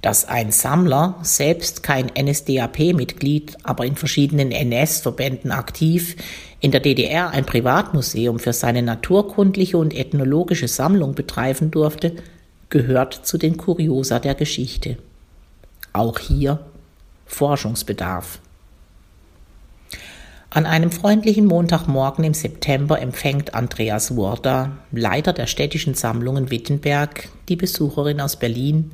Dass 0.03 0.27
ein 0.27 0.51
Sammler, 0.51 1.18
selbst 1.23 1.83
kein 1.83 2.11
NSDAP-Mitglied, 2.16 3.57
aber 3.62 3.87
in 3.87 3.97
verschiedenen 3.97 4.51
NS-Verbänden 4.51 5.53
aktiv, 5.53 6.16
in 6.61 6.70
der 6.70 6.81
DDR 6.81 7.31
ein 7.31 7.44
Privatmuseum 7.44 8.38
für 8.38 8.53
seine 8.53 8.83
naturkundliche 8.83 9.77
und 9.77 9.94
ethnologische 9.94 10.68
Sammlung 10.68 11.14
betreiben 11.14 11.70
durfte, 11.70 12.16
gehört 12.70 13.14
zu 13.14 13.38
den 13.38 13.57
Kuriosa 13.57 14.18
der 14.18 14.35
Geschichte. 14.35 14.97
Auch 15.92 16.18
hier 16.18 16.61
Forschungsbedarf. 17.27 18.40
An 20.55 20.66
einem 20.66 20.92
freundlichen 20.92 21.47
Montagmorgen 21.47 22.25
im 22.25 22.33
September 22.33 23.01
empfängt 23.01 23.55
Andreas 23.55 24.14
Worda, 24.14 24.70
Leiter 24.92 25.33
der 25.33 25.49
städtischen 25.49 25.94
Sammlungen 25.94 26.51
Wittenberg, 26.51 27.29
die 27.49 27.57
Besucherin 27.57 28.20
aus 28.20 28.37
Berlin, 28.37 28.92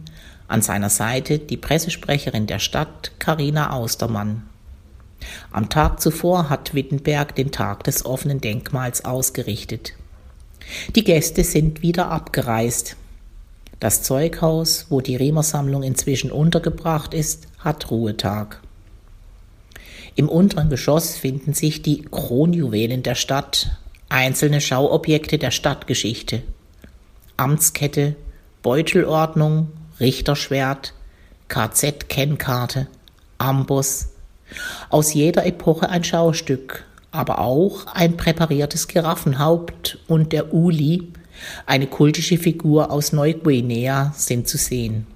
an 0.50 0.62
seiner 0.62 0.90
Seite 0.90 1.38
die 1.38 1.56
Pressesprecherin 1.56 2.46
der 2.46 2.58
Stadt, 2.58 3.12
Karina 3.18 3.70
Austermann. 3.72 4.42
Am 5.52 5.68
Tag 5.68 6.00
zuvor 6.00 6.50
hat 6.50 6.74
Wittenberg 6.74 7.34
den 7.34 7.52
Tag 7.52 7.84
des 7.84 8.04
offenen 8.04 8.40
Denkmals 8.40 9.04
ausgerichtet. 9.04 9.94
Die 10.94 11.04
Gäste 11.04 11.44
sind 11.44 11.82
wieder 11.82 12.10
abgereist. 12.10 12.96
Das 13.78 14.02
Zeughaus, 14.02 14.86
wo 14.88 15.00
die 15.00 15.16
Riemer-Sammlung 15.16 15.82
inzwischen 15.82 16.30
untergebracht 16.30 17.14
ist, 17.14 17.46
hat 17.58 17.90
Ruhetag. 17.90 18.60
Im 20.16 20.28
unteren 20.28 20.68
Geschoss 20.68 21.16
finden 21.16 21.54
sich 21.54 21.82
die 21.82 22.02
Kronjuwelen 22.02 23.02
der 23.02 23.14
Stadt, 23.14 23.70
einzelne 24.08 24.60
Schauobjekte 24.60 25.38
der 25.38 25.50
Stadtgeschichte. 25.50 26.42
Amtskette, 27.36 28.16
Beutelordnung, 28.62 29.68
Richterschwert, 30.00 30.94
KZ-Kennkarte, 31.48 32.88
Amboss. 33.38 34.08
Aus 34.88 35.14
jeder 35.14 35.46
Epoche 35.46 35.88
ein 35.88 36.02
Schaustück, 36.02 36.84
aber 37.12 37.38
auch 37.38 37.86
ein 37.86 38.16
präpariertes 38.16 38.88
Giraffenhaupt 38.88 39.98
und 40.08 40.32
der 40.32 40.52
Uli, 40.52 41.12
eine 41.66 41.86
kultische 41.86 42.38
Figur 42.38 42.90
aus 42.90 43.12
Neuguinea, 43.12 44.12
sind 44.16 44.48
zu 44.48 44.58
sehen 44.58 45.06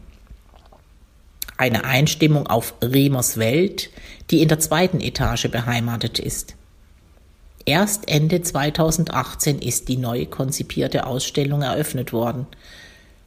eine 1.57 1.85
Einstimmung 1.85 2.47
auf 2.47 2.75
Remers 2.83 3.37
Welt, 3.39 3.91
die 4.31 4.43
in 4.43 4.49
der 4.49 4.59
zweiten 4.59 5.01
Etage 5.01 5.49
beheimatet 5.49 6.19
ist. 6.19 6.55
Erst 7.65 8.09
Ende 8.09 8.43
2018 8.43 9.61
ist 9.61 9.89
die 9.89 9.97
neu 9.97 10.27
konzipierte 10.27 11.07
Ausstellung 11.07 11.63
eröffnet 11.63 12.13
worden. 12.13 12.47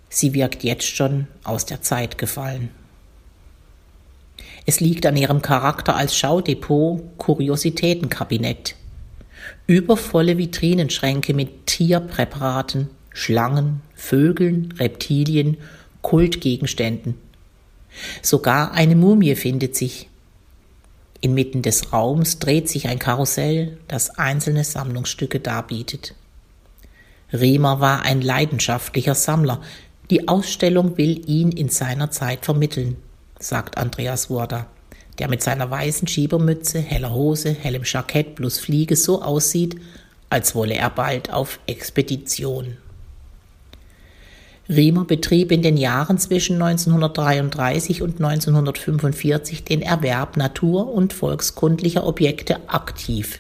Sie 0.10 0.34
wirkt 0.34 0.64
jetzt 0.64 0.86
schon 0.86 1.28
aus 1.44 1.66
der 1.66 1.82
Zeit 1.82 2.18
gefallen. 2.18 2.70
Es 4.66 4.80
liegt 4.80 5.06
an 5.06 5.18
ihrem 5.18 5.42
Charakter 5.42 5.96
als 5.96 6.18
Schaudepot 6.18 7.18
Kuriositätenkabinett. 7.18 8.76
Übervolle 9.66 10.38
Vitrinenschränke 10.38 11.34
mit 11.34 11.68
Tierpräparaten, 11.68 12.90
Schlangen, 13.12 13.82
Vögeln, 13.96 14.74
Reptilien, 14.78 15.58
Kultgegenständen– 16.02 17.16
Sogar 18.22 18.72
eine 18.72 18.96
Mumie 18.96 19.36
findet 19.36 19.76
sich. 19.76 20.10
Inmitten 21.20 21.62
des 21.62 21.94
Raums 21.94 22.40
dreht 22.40 22.70
sich 22.70 22.88
ein 22.88 23.00
Karussell, 23.00 23.78
das 23.88 24.18
einzelne 24.18 24.64
Sammlungsstücke 24.64 25.40
darbietet. 25.40 26.14
Riemer 27.34 27.80
war 27.80 28.04
ein 28.04 28.22
leidenschaftlicher 28.22 29.16
Sammler. 29.16 29.62
Die 30.10 30.28
Ausstellung 30.30 30.98
will 30.98 31.30
ihn 31.30 31.52
in 31.52 31.68
seiner 31.68 32.12
Zeit 32.12 32.46
vermitteln, 32.46 32.96
sagt 33.40 33.78
Andreas 33.78 34.30
Worda, 34.30 34.68
der 35.20 35.28
mit 35.28 35.44
seiner 35.44 35.70
weißen 35.70 36.08
Schiebermütze, 36.08 36.80
heller 36.80 37.14
Hose, 37.14 37.52
hellem 37.52 37.84
Jackett 37.84 38.36
plus 38.36 38.58
Fliege 38.58 38.96
so 38.96 39.22
aussieht, 39.22 39.76
als 40.30 40.56
wolle 40.56 40.76
er 40.76 40.90
bald 40.90 41.34
auf 41.34 41.60
Expedition. 41.68 42.78
Riemer 44.70 45.06
betrieb 45.06 45.52
in 45.52 45.62
den 45.62 45.78
Jahren 45.78 46.18
zwischen 46.18 46.62
1933 46.62 48.02
und 48.02 48.22
1945 48.22 49.64
den 49.64 49.82
Erwerb 49.82 50.36
natur- 50.36 50.92
und 50.92 51.14
volkskundlicher 51.14 52.06
Objekte 52.06 52.70
aktiv. 52.70 53.40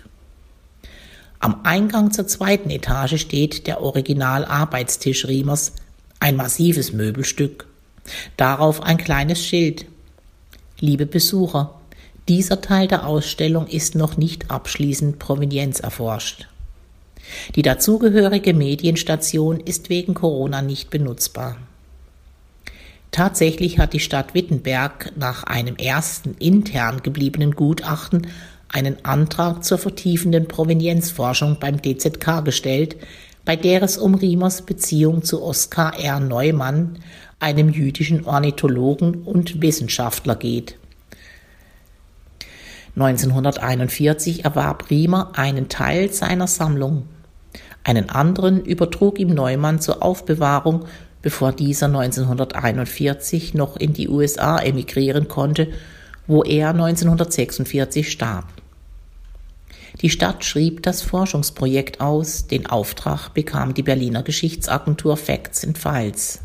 Am 1.39 1.61
Eingang 1.63 2.11
zur 2.11 2.27
zweiten 2.27 2.69
Etage 2.69 3.19
steht 3.21 3.67
der 3.67 3.81
Original-Arbeitstisch 3.81 5.27
Riemers, 5.27 5.73
ein 6.19 6.35
massives 6.35 6.93
Möbelstück. 6.93 7.67
Darauf 8.37 8.81
ein 8.81 8.97
kleines 8.97 9.43
Schild. 9.43 9.85
Liebe 10.79 11.05
Besucher, 11.05 11.73
dieser 12.27 12.61
Teil 12.61 12.87
der 12.87 13.07
Ausstellung 13.07 13.67
ist 13.67 13.95
noch 13.95 14.17
nicht 14.17 14.51
abschließend 14.51 15.19
Provenienz 15.19 15.79
erforscht. 15.79 16.47
Die 17.55 17.61
dazugehörige 17.61 18.53
Medienstation 18.53 19.59
ist 19.59 19.89
wegen 19.89 20.13
Corona 20.13 20.61
nicht 20.61 20.89
benutzbar. 20.89 21.57
Tatsächlich 23.11 23.79
hat 23.79 23.93
die 23.93 23.99
Stadt 23.99 24.33
Wittenberg 24.33 25.13
nach 25.15 25.43
einem 25.43 25.75
ersten 25.77 26.35
intern 26.35 27.01
gebliebenen 27.01 27.55
Gutachten 27.55 28.27
einen 28.69 29.03
Antrag 29.05 29.63
zur 29.63 29.77
vertiefenden 29.77 30.47
Provenienzforschung 30.47 31.57
beim 31.59 31.81
DZK 31.81 32.43
gestellt, 32.43 32.97
bei 33.47 33.55
der 33.55 33.81
es 33.81 33.97
um 33.97 34.13
Riemers 34.13 34.63
Beziehung 34.63 35.23
zu 35.23 35.41
Oskar 35.41 35.97
R. 35.97 36.19
Neumann, 36.19 36.99
einem 37.39 37.69
jüdischen 37.69 38.25
Ornithologen 38.25 39.23
und 39.23 39.61
Wissenschaftler 39.61 40.35
geht. 40.35 40.75
1941 42.97 44.43
erwarb 44.43 44.89
Riemer 44.89 45.31
einen 45.35 45.69
Teil 45.69 46.11
seiner 46.11 46.47
Sammlung. 46.47 47.07
Einen 47.85 48.09
anderen 48.09 48.65
übertrug 48.65 49.17
ihm 49.17 49.29
Neumann 49.29 49.79
zur 49.79 50.03
Aufbewahrung, 50.03 50.83
bevor 51.21 51.53
dieser 51.53 51.85
1941 51.85 53.53
noch 53.53 53.77
in 53.77 53.93
die 53.93 54.09
USA 54.09 54.59
emigrieren 54.59 55.29
konnte, 55.29 55.69
wo 56.27 56.43
er 56.43 56.71
1946 56.71 58.11
starb. 58.11 58.43
Die 60.01 60.09
Stadt 60.09 60.45
schrieb 60.45 60.83
das 60.83 61.01
Forschungsprojekt 61.01 62.01
aus, 62.01 62.47
den 62.47 62.67
Auftrag 62.67 63.29
bekam 63.33 63.73
die 63.73 63.83
Berliner 63.83 64.23
Geschichtsagentur 64.23 65.17
Facts 65.17 65.63
and 65.63 65.77
Files. 65.77 66.39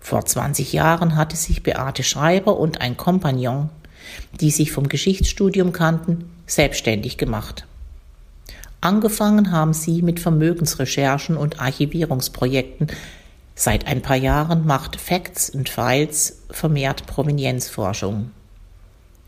Vor 0.00 0.24
20 0.24 0.72
Jahren 0.72 1.16
hatte 1.16 1.36
sich 1.36 1.62
Beate 1.62 2.02
Schreiber 2.02 2.58
und 2.58 2.80
ein 2.80 2.96
Kompagnon 2.96 3.70
die 4.40 4.50
sich 4.50 4.72
vom 4.72 4.88
Geschichtsstudium 4.88 5.72
kannten, 5.72 6.30
selbstständig 6.46 7.16
gemacht. 7.16 7.66
Angefangen 8.80 9.50
haben 9.52 9.74
sie 9.74 10.02
mit 10.02 10.20
Vermögensrecherchen 10.20 11.36
und 11.36 11.60
Archivierungsprojekten. 11.60 12.88
Seit 13.54 13.86
ein 13.86 14.00
paar 14.00 14.16
Jahren 14.16 14.66
macht 14.66 14.98
Facts 14.98 15.54
and 15.54 15.68
Files 15.68 16.42
vermehrt 16.50 17.06
Provenienzforschung. 17.06 18.30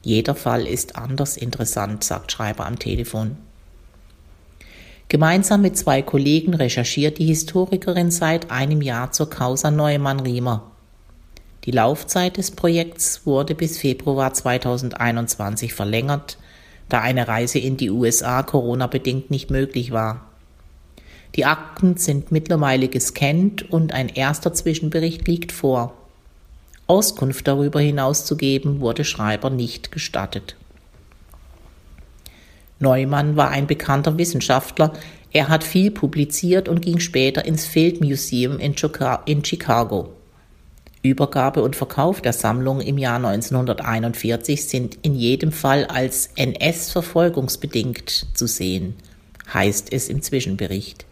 Jeder 0.03 0.35
Fall 0.35 0.67
ist 0.67 0.97
anders 0.97 1.37
interessant, 1.37 2.03
sagt 2.05 2.33
Schreiber 2.33 2.67
am 2.67 2.79
Telefon. 2.79 3.37
Gemeinsam 5.09 5.63
mit 5.63 5.77
zwei 5.77 6.03
Kollegen 6.03 6.55
recherchiert 6.55 7.19
die 7.19 7.27
Historikerin 7.27 8.11
seit 8.11 8.51
einem 8.51 8.81
Jahr 8.83 9.13
zur 9.13 9.31
Causa 9.31 9.71
Neumann-Riemer. 9.71 10.71
Die 11.65 11.71
Laufzeit 11.71 12.39
des 12.39 12.51
Projekts 12.51 13.25
wurde 13.25 13.55
bis 13.55 13.79
Februar 13.79 14.35
2021 14.35 15.75
verlängert, 15.75 16.39
da 16.89 17.01
eine 17.01 17.29
Reise 17.29 17.59
in 17.59 17.77
die 17.77 17.91
USA 17.91 18.43
Corona-bedingt 18.43 19.31
nicht 19.31 19.51
möglich 19.51 19.93
war. 19.93 20.27
Die 21.37 21.45
Akten 21.45 21.97
sind 21.97 22.33
mittlerweile 22.33 22.89
gescannt 22.89 23.71
und 23.71 23.93
ein 23.93 24.09
erster 24.09 24.53
Zwischenbericht 24.53 25.29
liegt 25.29 25.53
vor. 25.53 25.95
Auskunft 26.93 27.49
darüber 27.49 27.81
hinaus 27.81 28.27
zu 28.27 28.37
geben, 28.37 28.81
wurde 28.81 29.05
Schreiber 29.05 29.49
nicht 29.49 29.93
gestattet. 29.93 30.57
Neumann 32.81 33.35
war 33.35 33.49
ein 33.49 33.67
bekannter 33.67 34.19
Wissenschaftler. 34.19 34.93
Er 35.33 35.49
hat 35.49 35.65
viel 35.65 35.91
publiziert 35.91 36.69
und 36.69 36.83
ging 36.83 36.99
später 36.99 37.47
ins 37.47 37.65
Field 37.65 38.03
Museum 38.03 38.59
in 38.59 38.77
Chicago. 38.77 40.13
Übergabe 41.01 41.63
und 41.63 41.77
Verkauf 41.77 42.21
der 42.21 42.35
Sammlung 42.35 42.83
im 42.83 42.99
Jahr 42.99 43.17
1941 43.17 44.69
sind 44.69 44.99
in 45.01 45.15
jedem 45.15 45.51
Fall 45.51 45.87
als 45.87 46.29
NS-verfolgungsbedingt 46.37 48.27
zu 48.35 48.47
sehen, 48.47 48.97
heißt 49.55 49.95
es 49.95 50.11
im 50.11 50.21
Zwischenbericht. 50.21 51.07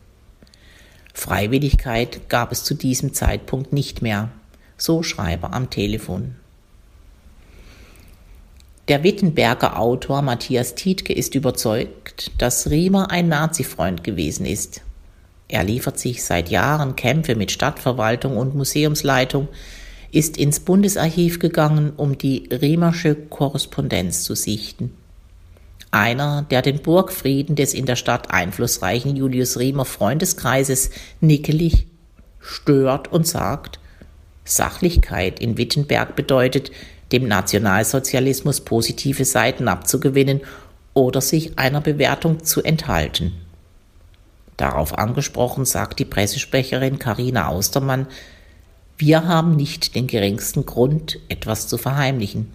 Freiwilligkeit 1.14 2.28
gab 2.28 2.52
es 2.52 2.64
zu 2.64 2.74
diesem 2.74 3.14
Zeitpunkt 3.14 3.72
nicht 3.72 4.02
mehr, 4.02 4.28
so 4.80 5.02
Schreiber 5.02 5.52
am 5.52 5.70
Telefon. 5.70 6.36
Der 8.88 9.04
Wittenberger 9.04 9.78
Autor 9.78 10.22
Matthias 10.22 10.74
Tietke 10.74 11.12
ist 11.12 11.34
überzeugt, 11.34 12.32
dass 12.38 12.70
Riemer 12.70 13.10
ein 13.10 13.28
Nazi-Freund 13.28 14.02
gewesen 14.02 14.46
ist. 14.46 14.82
Er 15.48 15.64
liefert 15.64 15.98
sich 15.98 16.24
seit 16.24 16.48
Jahren 16.48 16.96
Kämpfe 16.96 17.34
mit 17.34 17.50
Stadtverwaltung 17.50 18.36
und 18.36 18.54
Museumsleitung, 18.54 19.48
ist 20.12 20.36
ins 20.36 20.60
Bundesarchiv 20.60 21.38
gegangen, 21.38 21.92
um 21.96 22.18
die 22.18 22.48
Riemersche 22.50 23.14
Korrespondenz 23.14 24.24
zu 24.24 24.34
sichten. 24.34 24.92
Einer, 25.92 26.42
der 26.50 26.62
den 26.62 26.82
Burgfrieden 26.82 27.56
des 27.56 27.74
in 27.74 27.86
der 27.86 27.96
Stadt 27.96 28.30
einflussreichen 28.30 29.16
Julius 29.16 29.58
Riemer 29.58 29.84
Freundeskreises 29.84 30.90
nickelig 31.20 31.86
stört 32.38 33.12
und 33.12 33.26
sagt, 33.26 33.79
Sachlichkeit 34.44 35.40
in 35.40 35.59
Wittenberg 35.59 36.16
bedeutet, 36.16 36.70
dem 37.12 37.29
Nationalsozialismus 37.29 38.61
positive 38.61 39.24
Seiten 39.24 39.68
abzugewinnen 39.68 40.40
oder 40.94 41.20
sich 41.20 41.59
einer 41.59 41.81
Bewertung 41.81 42.44
zu 42.44 42.62
enthalten. 42.62 43.33
Darauf 44.57 44.98
angesprochen 44.98 45.64
sagt 45.64 45.98
die 45.98 46.05
Pressesprecherin 46.05 46.98
Karina 46.98 47.48
Austermann, 47.48 48.07
wir 48.98 49.26
haben 49.26 49.57
nicht 49.57 49.94
den 49.94 50.07
geringsten 50.07 50.66
Grund, 50.66 51.18
etwas 51.31 51.66
zu 51.68 51.79
verheimlichen. 51.79 52.53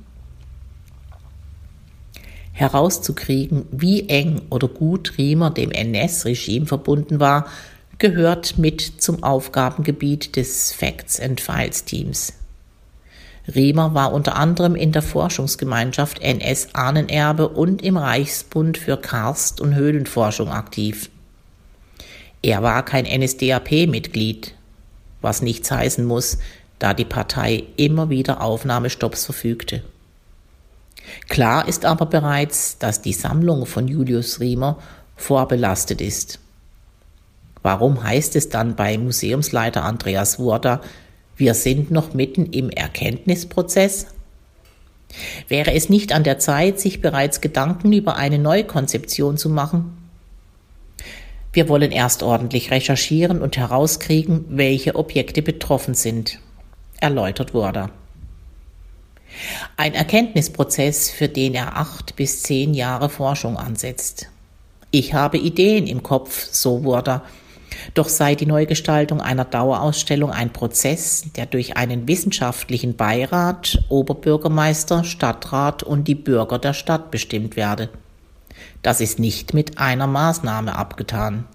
Herauszukriegen, 2.51 3.65
wie 3.71 4.07
eng 4.07 4.43
oder 4.51 4.67
gut 4.67 5.17
Riemer 5.17 5.49
dem 5.49 5.71
NS-Regime 5.71 6.67
verbunden 6.67 7.19
war, 7.19 7.47
gehört 7.97 8.57
mit 8.57 8.81
zum 8.81 9.23
Aufgabengebiet 9.23 10.35
des 10.35 10.73
Facts 10.73 11.19
and 11.19 11.39
Files 11.39 11.85
Teams. 11.85 12.33
Riemer 13.53 13.93
war 13.93 14.11
unter 14.11 14.35
anderem 14.35 14.75
in 14.75 14.91
der 14.91 15.03
Forschungsgemeinschaft 15.03 16.19
NS-Ahnenerbe 16.19 17.47
und 17.47 17.83
im 17.83 17.97
Reichsbund 17.97 18.77
für 18.77 18.97
Karst- 18.97 19.61
und 19.61 19.75
Höhlenforschung 19.75 20.49
aktiv. 20.49 21.09
Er 22.41 22.63
war 22.63 22.83
kein 22.83 23.05
NSDAP-Mitglied, 23.05 24.55
was 25.21 25.41
nichts 25.41 25.69
heißen 25.71 26.05
muss, 26.05 26.39
da 26.79 26.93
die 26.93 27.05
Partei 27.05 27.63
immer 27.77 28.09
wieder 28.09 28.41
Aufnahmestopps 28.41 29.25
verfügte. 29.25 29.83
Klar 31.29 31.67
ist 31.67 31.85
aber 31.85 32.07
bereits, 32.07 32.79
dass 32.79 33.01
die 33.01 33.13
Sammlung 33.13 33.65
von 33.65 33.87
Julius 33.87 34.39
Riemer 34.39 34.79
vorbelastet 35.15 36.01
ist. 36.01 36.39
Warum 37.65 38.03
heißt 38.03 38.35
es 38.35 38.49
dann 38.49 38.75
bei 38.75 38.95
Museumsleiter 38.99 39.83
Andreas 39.83 40.37
Wurda, 40.37 40.81
wir 41.35 41.55
sind 41.55 41.89
noch 41.89 42.13
mitten 42.13 42.45
im 42.45 42.69
Erkenntnisprozess? 42.69 44.05
Wäre 45.47 45.73
es 45.73 45.89
nicht 45.89 46.13
an 46.13 46.23
der 46.23 46.37
Zeit, 46.37 46.79
sich 46.79 47.01
bereits 47.01 47.41
Gedanken 47.41 47.91
über 47.91 48.17
eine 48.17 48.37
Neukonzeption 48.37 49.37
zu 49.37 49.49
machen? 49.49 49.97
Wir 51.53 51.67
wollen 51.67 51.91
erst 51.91 52.21
ordentlich 52.21 52.69
recherchieren 52.69 53.41
und 53.41 53.57
herauskriegen, 53.57 54.45
welche 54.49 54.93
Objekte 54.93 55.41
betroffen 55.41 55.95
sind, 55.95 56.37
erläutert 56.99 57.55
wurde. 57.55 57.89
Ein 59.75 59.95
Erkenntnisprozess, 59.95 61.09
für 61.09 61.29
den 61.29 61.55
er 61.55 61.77
acht 61.77 62.15
bis 62.15 62.43
zehn 62.43 62.75
Jahre 62.75 63.09
Forschung 63.09 63.57
ansetzt. 63.57 64.29
Ich 64.91 65.15
habe 65.15 65.39
Ideen 65.39 65.87
im 65.87 66.03
Kopf, 66.03 66.47
so 66.51 66.83
wurde. 66.83 67.23
Doch 67.93 68.09
sei 68.09 68.35
die 68.35 68.45
Neugestaltung 68.45 69.21
einer 69.21 69.45
Dauerausstellung 69.45 70.31
ein 70.31 70.51
Prozess, 70.51 71.25
der 71.35 71.45
durch 71.45 71.77
einen 71.77 72.07
wissenschaftlichen 72.07 72.95
Beirat, 72.95 73.83
Oberbürgermeister, 73.89 75.03
Stadtrat 75.03 75.83
und 75.83 76.07
die 76.07 76.15
Bürger 76.15 76.59
der 76.59 76.73
Stadt 76.73 77.11
bestimmt 77.11 77.55
werde. 77.55 77.89
Das 78.81 79.01
ist 79.01 79.19
nicht 79.19 79.53
mit 79.53 79.77
einer 79.77 80.07
Maßnahme 80.07 80.75
abgetan. 80.75 81.45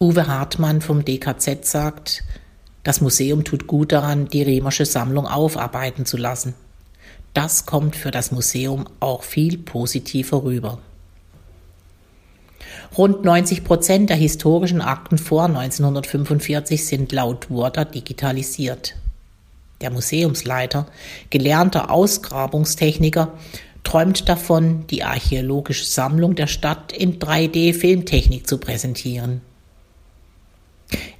Uwe 0.00 0.26
Hartmann 0.26 0.80
vom 0.80 1.04
DKZ 1.04 1.64
sagt, 1.64 2.24
das 2.82 3.00
Museum 3.00 3.44
tut 3.44 3.68
gut 3.68 3.92
daran, 3.92 4.26
die 4.26 4.42
Riemersche 4.42 4.84
Sammlung 4.84 5.26
aufarbeiten 5.28 6.06
zu 6.06 6.16
lassen. 6.16 6.54
Das 7.34 7.64
kommt 7.64 7.94
für 7.94 8.10
das 8.10 8.32
Museum 8.32 8.86
auch 8.98 9.22
viel 9.22 9.58
positiver 9.58 10.42
rüber. 10.42 10.78
Rund 12.96 13.24
90 13.24 13.64
Prozent 13.64 14.10
der 14.10 14.18
historischen 14.18 14.82
Akten 14.82 15.16
vor 15.16 15.44
1945 15.44 16.84
sind 16.84 17.12
laut 17.12 17.48
Wurter 17.48 17.86
digitalisiert. 17.86 18.96
Der 19.80 19.90
Museumsleiter, 19.90 20.86
gelernter 21.30 21.90
Ausgrabungstechniker, 21.90 23.32
träumt 23.82 24.28
davon, 24.28 24.86
die 24.88 25.04
archäologische 25.04 25.86
Sammlung 25.86 26.34
der 26.34 26.46
Stadt 26.46 26.92
in 26.92 27.18
3D-Filmtechnik 27.18 28.46
zu 28.46 28.58
präsentieren. 28.58 29.40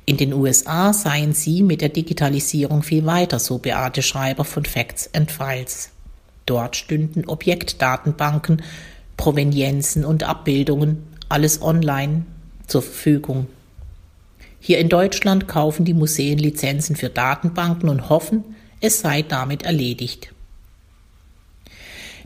In 0.05 0.19
den 0.19 0.35
USA 0.35 0.93
seien 0.93 1.33
sie 1.33 1.63
mit 1.63 1.81
der 1.81 1.89
Digitalisierung 1.89 2.83
viel 2.83 3.07
weiter, 3.07 3.39
so 3.39 3.59
Beate 3.59 4.03
Schreiber 4.03 4.45
von 4.45 4.67
Facts 4.67 5.09
and 5.15 5.31
Files. 5.31 5.91
Dort 6.45 6.77
stünden 6.77 7.25
Objektdatenbanken, 7.27 8.63
Provenienzen 9.17 10.05
und 10.05 10.25
Abbildungen, 10.25 11.12
alles 11.33 11.61
online, 11.63 12.25
zur 12.67 12.83
Verfügung. 12.83 13.47
Hier 14.61 14.79
in 14.79 14.89
Deutschland 14.89 15.49
kaufen 15.49 15.85
die 15.85 15.95
Museen 15.95 16.39
Lizenzen 16.39 16.95
für 16.95 17.09
Datenbanken 17.09 17.89
und 17.89 18.09
hoffen, 18.09 18.45
es 18.81 19.01
sei 19.01 19.23
damit 19.23 19.65
erledigt. 19.65 20.33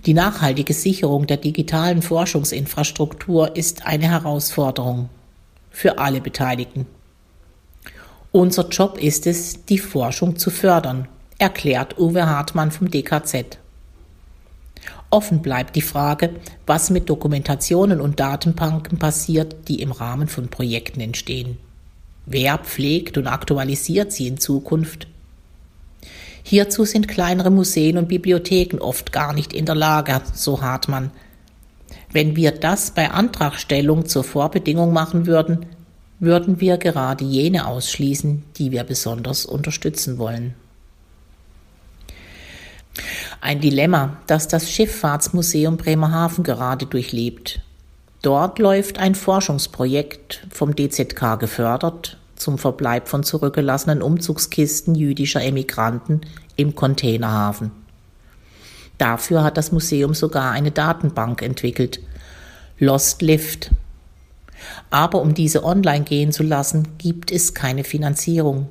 Die 0.05 0.15
nachhaltige 0.15 0.75
Sicherung 0.75 1.27
der 1.27 1.39
digitalen 1.39 2.03
Forschungsinfrastruktur 2.03 3.57
ist 3.57 3.87
eine 3.87 4.11
Herausforderung 4.11 5.09
für 5.71 5.99
alle 5.99 6.21
Beteiligten. 6.21 6.87
Unser 8.33 8.69
Job 8.69 8.99
ist 8.99 9.27
es, 9.27 9.65
die 9.65 9.79
Forschung 9.79 10.37
zu 10.37 10.51
fördern, 10.51 11.09
erklärt 11.39 11.99
Uwe 11.99 12.27
Hartmann 12.27 12.71
vom 12.71 12.91
DKZ. 12.91 13.59
Offen 15.17 15.41
bleibt 15.41 15.77
die 15.77 15.81
Frage, 15.81 16.29
was 16.67 16.91
mit 16.91 17.09
Dokumentationen 17.09 18.03
und 18.03 18.21
Datenbanken 18.21 18.99
passiert, 18.99 19.57
die 19.67 19.81
im 19.81 19.91
Rahmen 19.91 20.29
von 20.29 20.49
Projekten 20.49 21.01
entstehen. 21.01 21.57
Wer 22.27 22.59
pflegt 22.59 23.17
und 23.17 23.27
aktualisiert 23.27 24.13
sie 24.13 24.27
in 24.27 24.37
Zukunft? 24.37 25.09
Hierzu 26.43 26.85
sind 26.85 27.09
kleinere 27.09 27.51
Museen 27.51 27.97
und 27.97 28.09
Bibliotheken 28.09 28.77
oft 28.79 29.11
gar 29.11 29.33
nicht 29.33 29.55
in 29.55 29.65
der 29.65 29.75
Lage, 29.75 30.21
so 30.35 30.61
Hartmann. 30.61 31.11
Wenn 32.13 32.37
wir 32.37 32.51
das 32.51 32.91
bei 32.91 33.11
Antragstellung 33.11 34.05
zur 34.05 34.23
Vorbedingung 34.23 34.93
machen 34.93 35.25
würden, 35.25 35.65
würden 36.21 36.61
wir 36.61 36.77
gerade 36.77 37.25
jene 37.25 37.67
ausschließen, 37.67 38.45
die 38.59 38.71
wir 38.71 38.85
besonders 38.85 39.47
unterstützen 39.47 40.19
wollen. 40.19 40.53
Ein 43.41 43.61
Dilemma, 43.61 44.17
das 44.27 44.49
das 44.49 44.71
Schifffahrtsmuseum 44.71 45.77
Bremerhaven 45.77 46.45
gerade 46.45 46.87
durchlebt. 46.87 47.61
Dort 48.23 48.59
läuft 48.59 48.99
ein 48.99 49.15
Forschungsprojekt 49.15 50.47
vom 50.51 50.75
DZK 50.75 51.39
gefördert 51.39 52.19
zum 52.37 52.59
Verbleib 52.59 53.09
von 53.09 53.23
zurückgelassenen 53.23 54.03
Umzugskisten 54.03 54.95
jüdischer 54.95 55.43
Emigranten 55.43 56.21
im 56.57 56.75
Containerhafen. 56.75 57.71
Dafür 58.99 59.43
hat 59.45 59.57
das 59.57 59.73
Museum 59.73 60.15
sogar 60.15 60.53
eine 60.53 60.71
Datenbank 60.71 61.43
entwickelt, 61.43 62.01
Lost 62.79 63.23
Lift. 63.23 63.71
Aber 64.91 65.21
um 65.21 65.35
diese 65.35 65.65
online 65.65 66.05
gehen 66.05 66.33
zu 66.33 66.43
lassen, 66.43 66.89
gibt 66.99 67.31
es 67.31 67.55
keine 67.55 67.85
Finanzierung. 67.85 68.69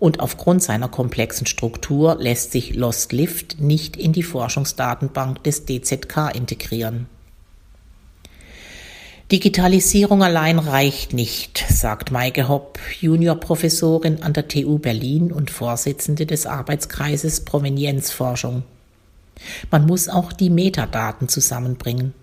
Und 0.00 0.20
aufgrund 0.20 0.62
seiner 0.62 0.88
komplexen 0.88 1.46
Struktur 1.46 2.16
lässt 2.18 2.52
sich 2.52 2.74
Lost 2.74 3.12
Lift 3.12 3.60
nicht 3.60 3.98
in 3.98 4.14
die 4.14 4.22
Forschungsdatenbank 4.22 5.44
des 5.44 5.66
DZK 5.66 6.34
integrieren. 6.34 7.06
Digitalisierung 9.30 10.24
allein 10.24 10.58
reicht 10.58 11.12
nicht, 11.12 11.64
sagt 11.68 12.10
Maike 12.10 12.48
Hopp, 12.48 12.80
Juniorprofessorin 12.98 14.22
an 14.22 14.32
der 14.32 14.48
TU 14.48 14.78
Berlin 14.78 15.30
und 15.30 15.50
Vorsitzende 15.50 16.24
des 16.24 16.46
Arbeitskreises 16.46 17.44
Provenienzforschung. 17.44 18.62
Man 19.70 19.86
muss 19.86 20.08
auch 20.08 20.32
die 20.32 20.50
Metadaten 20.50 21.28
zusammenbringen. 21.28 22.14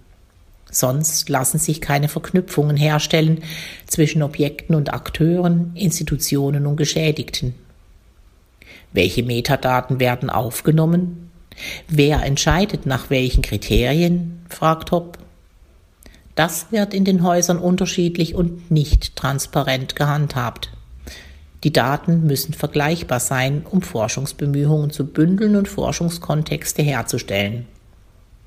Sonst 0.69 1.29
lassen 1.29 1.59
sich 1.59 1.79
keine 1.79 2.09
Verknüpfungen 2.09 2.75
herstellen 2.75 3.43
zwischen 3.85 4.23
Objekten 4.23 4.75
und 4.75 4.93
Akteuren, 4.93 5.71
Institutionen 5.75 6.65
und 6.65 6.75
Geschädigten. 6.75 7.53
Welche 8.97 9.21
Metadaten 9.21 9.99
werden 9.99 10.31
aufgenommen? 10.31 11.29
Wer 11.87 12.23
entscheidet 12.23 12.87
nach 12.87 13.11
welchen 13.11 13.43
Kriterien? 13.43 14.43
fragt 14.49 14.89
Hopp. 14.89 15.19
Das 16.33 16.71
wird 16.71 16.95
in 16.95 17.05
den 17.05 17.21
Häusern 17.21 17.59
unterschiedlich 17.59 18.33
und 18.33 18.71
nicht 18.71 19.15
transparent 19.15 19.95
gehandhabt. 19.95 20.71
Die 21.63 21.71
Daten 21.71 22.25
müssen 22.25 22.55
vergleichbar 22.55 23.19
sein, 23.19 23.67
um 23.69 23.83
Forschungsbemühungen 23.83 24.89
zu 24.89 25.05
bündeln 25.05 25.55
und 25.55 25.67
Forschungskontexte 25.67 26.81
herzustellen. 26.81 27.67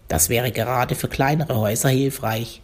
Das 0.08 0.30
wäre 0.30 0.50
gerade 0.50 0.96
für 0.96 1.06
kleinere 1.06 1.54
Häuser 1.58 1.90
hilfreich 1.90 2.60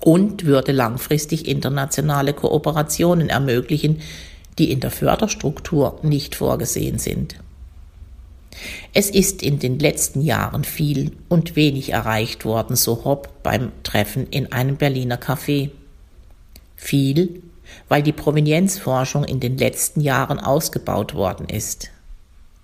und 0.00 0.46
würde 0.46 0.72
langfristig 0.72 1.46
internationale 1.46 2.32
Kooperationen 2.32 3.28
ermöglichen, 3.28 4.00
die 4.58 4.70
in 4.70 4.80
der 4.80 4.90
Förderstruktur 4.90 5.98
nicht 6.02 6.34
vorgesehen 6.34 6.98
sind. 6.98 7.36
Es 8.92 9.10
ist 9.10 9.42
in 9.42 9.58
den 9.58 9.78
letzten 9.78 10.20
Jahren 10.20 10.64
viel 10.64 11.12
und 11.28 11.54
wenig 11.54 11.92
erreicht 11.92 12.44
worden, 12.44 12.74
so 12.74 13.04
Hopp 13.04 13.42
beim 13.42 13.70
Treffen 13.82 14.26
in 14.30 14.52
einem 14.52 14.76
Berliner 14.76 15.20
Café. 15.20 15.70
Viel, 16.76 17.42
weil 17.88 18.02
die 18.02 18.12
Provenienzforschung 18.12 19.24
in 19.24 19.40
den 19.40 19.58
letzten 19.58 20.00
Jahren 20.00 20.40
ausgebaut 20.40 21.14
worden 21.14 21.48
ist. 21.48 21.90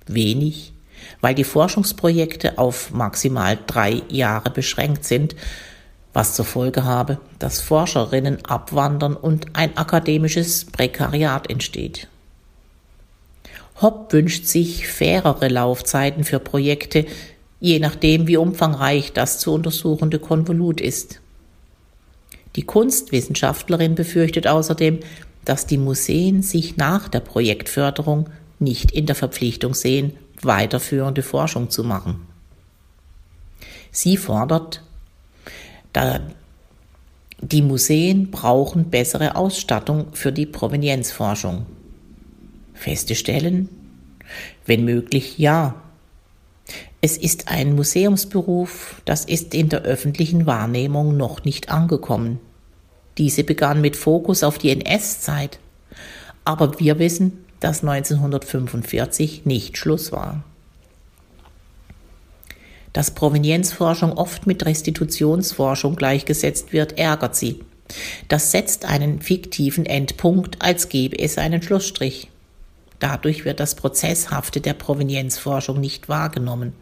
Wenig, 0.06 0.72
weil 1.20 1.34
die 1.34 1.44
Forschungsprojekte 1.44 2.58
auf 2.58 2.90
maximal 2.90 3.58
drei 3.66 4.02
Jahre 4.08 4.50
beschränkt 4.50 5.04
sind, 5.04 5.36
was 6.14 6.34
zur 6.34 6.44
Folge 6.44 6.84
habe, 6.84 7.18
dass 7.38 7.60
Forscherinnen 7.60 8.44
abwandern 8.46 9.16
und 9.16 9.48
ein 9.54 9.76
akademisches 9.76 10.64
Prekariat 10.64 11.50
entsteht. 11.50 12.08
Hopp 13.82 14.12
wünscht 14.12 14.46
sich 14.46 14.86
fairere 14.86 15.48
Laufzeiten 15.48 16.22
für 16.24 16.38
Projekte, 16.38 17.04
je 17.60 17.80
nachdem, 17.80 18.28
wie 18.28 18.36
umfangreich 18.36 19.12
das 19.12 19.40
zu 19.40 19.52
untersuchende 19.52 20.20
Konvolut 20.20 20.80
ist. 20.80 21.20
Die 22.54 22.62
Kunstwissenschaftlerin 22.62 23.96
befürchtet 23.96 24.46
außerdem, 24.46 25.00
dass 25.44 25.66
die 25.66 25.78
Museen 25.78 26.42
sich 26.42 26.76
nach 26.76 27.08
der 27.08 27.20
Projektförderung 27.20 28.30
nicht 28.60 28.92
in 28.92 29.06
der 29.06 29.16
Verpflichtung 29.16 29.74
sehen, 29.74 30.12
weiterführende 30.40 31.22
Forschung 31.22 31.70
zu 31.70 31.82
machen. 31.82 32.26
Sie 33.90 34.16
fordert, 34.16 34.82
da 35.94 36.20
die 37.40 37.62
Museen 37.62 38.30
brauchen 38.30 38.90
bessere 38.90 39.36
Ausstattung 39.36 40.08
für 40.12 40.32
die 40.32 40.46
Provenienzforschung. 40.46 41.66
Feste 42.74 43.14
Stellen? 43.14 43.68
Wenn 44.66 44.84
möglich, 44.84 45.38
ja. 45.38 45.74
Es 47.00 47.16
ist 47.16 47.48
ein 47.48 47.74
Museumsberuf, 47.74 49.02
das 49.04 49.24
ist 49.24 49.54
in 49.54 49.68
der 49.68 49.82
öffentlichen 49.82 50.46
Wahrnehmung 50.46 51.16
noch 51.16 51.44
nicht 51.44 51.70
angekommen. 51.70 52.40
Diese 53.18 53.44
begann 53.44 53.80
mit 53.80 53.96
Fokus 53.96 54.42
auf 54.42 54.58
die 54.58 54.70
NS-Zeit. 54.70 55.58
Aber 56.44 56.80
wir 56.80 56.98
wissen, 56.98 57.44
dass 57.60 57.82
1945 57.82 59.44
nicht 59.44 59.76
Schluss 59.76 60.12
war. 60.12 60.44
Dass 62.94 63.10
Provenienzforschung 63.10 64.12
oft 64.12 64.46
mit 64.46 64.64
Restitutionsforschung 64.64 65.96
gleichgesetzt 65.96 66.72
wird, 66.72 66.96
ärgert 66.96 67.36
sie. 67.36 67.60
Das 68.28 68.52
setzt 68.52 68.86
einen 68.86 69.20
fiktiven 69.20 69.84
Endpunkt, 69.84 70.62
als 70.62 70.88
gäbe 70.88 71.18
es 71.18 71.36
einen 71.36 71.60
Schlussstrich. 71.60 72.30
Dadurch 73.00 73.44
wird 73.44 73.60
das 73.60 73.74
Prozesshafte 73.74 74.60
der 74.60 74.74
Provenienzforschung 74.74 75.80
nicht 75.80 76.08
wahrgenommen. 76.08 76.72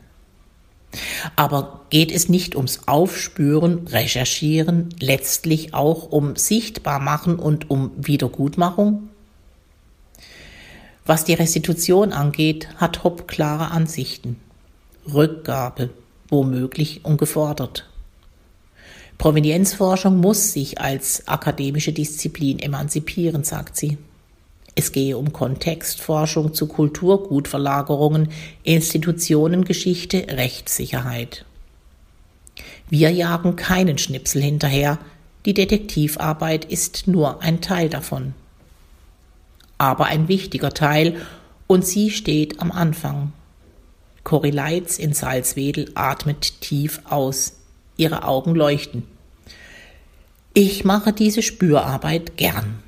Aber 1.35 1.81
geht 1.89 2.13
es 2.13 2.29
nicht 2.29 2.55
ums 2.55 2.87
Aufspüren, 2.87 3.89
Recherchieren, 3.89 4.91
letztlich 5.01 5.73
auch 5.73 6.13
um 6.13 6.37
Sichtbarmachen 6.37 7.37
und 7.37 7.71
um 7.71 7.91
Wiedergutmachung? 7.97 9.09
Was 11.07 11.25
die 11.25 11.33
Restitution 11.33 12.13
angeht, 12.13 12.69
hat 12.77 13.03
Hopp 13.03 13.27
klare 13.27 13.71
Ansichten. 13.71 14.39
Rückgabe, 15.13 15.91
womöglich 16.33 17.05
ungefordert. 17.05 17.87
Provenienzforschung 19.19 20.17
muss 20.17 20.53
sich 20.53 20.81
als 20.81 21.29
akademische 21.29 21.93
Disziplin 21.93 22.59
emanzipieren, 22.59 23.45
sagt 23.45 23.77
sie. 23.77 23.99
Es 24.75 24.91
gehe 24.91 25.19
um 25.19 25.33
Kontextforschung 25.33 26.55
zu 26.55 26.67
Kulturgutverlagerungen, 26.67 28.31
Institutionengeschichte, 28.65 30.27
Rechtssicherheit. 30.31 31.45
Wir 32.89 33.11
jagen 33.11 33.55
keinen 33.55 33.99
Schnipsel 33.99 34.43
hinterher, 34.43 34.99
die 35.45 35.55
Detektivarbeit 35.55 36.65
ist 36.65 37.07
nur 37.07 37.43
ein 37.43 37.61
Teil 37.61 37.91
davon. 37.91 38.35
Aber 39.77 40.07
ein 40.07 40.29
wichtiger 40.29 40.73
Teil, 40.73 41.21
und 41.67 41.87
sie 41.87 42.11
steht 42.11 42.61
am 42.61 42.73
Anfang. 42.73 43.33
Cory 44.25 44.51
Leitz 44.51 44.99
in 44.99 45.13
Salzwedel 45.13 45.91
atmet 45.95 46.61
tief 46.61 47.01
aus. 47.05 47.55
Ihre 47.97 48.25
Augen 48.25 48.55
leuchten. 48.55 49.05
Ich 50.55 50.85
mache 50.85 51.13
diese 51.13 51.43
Spürarbeit 51.43 52.37
gern. 52.37 52.83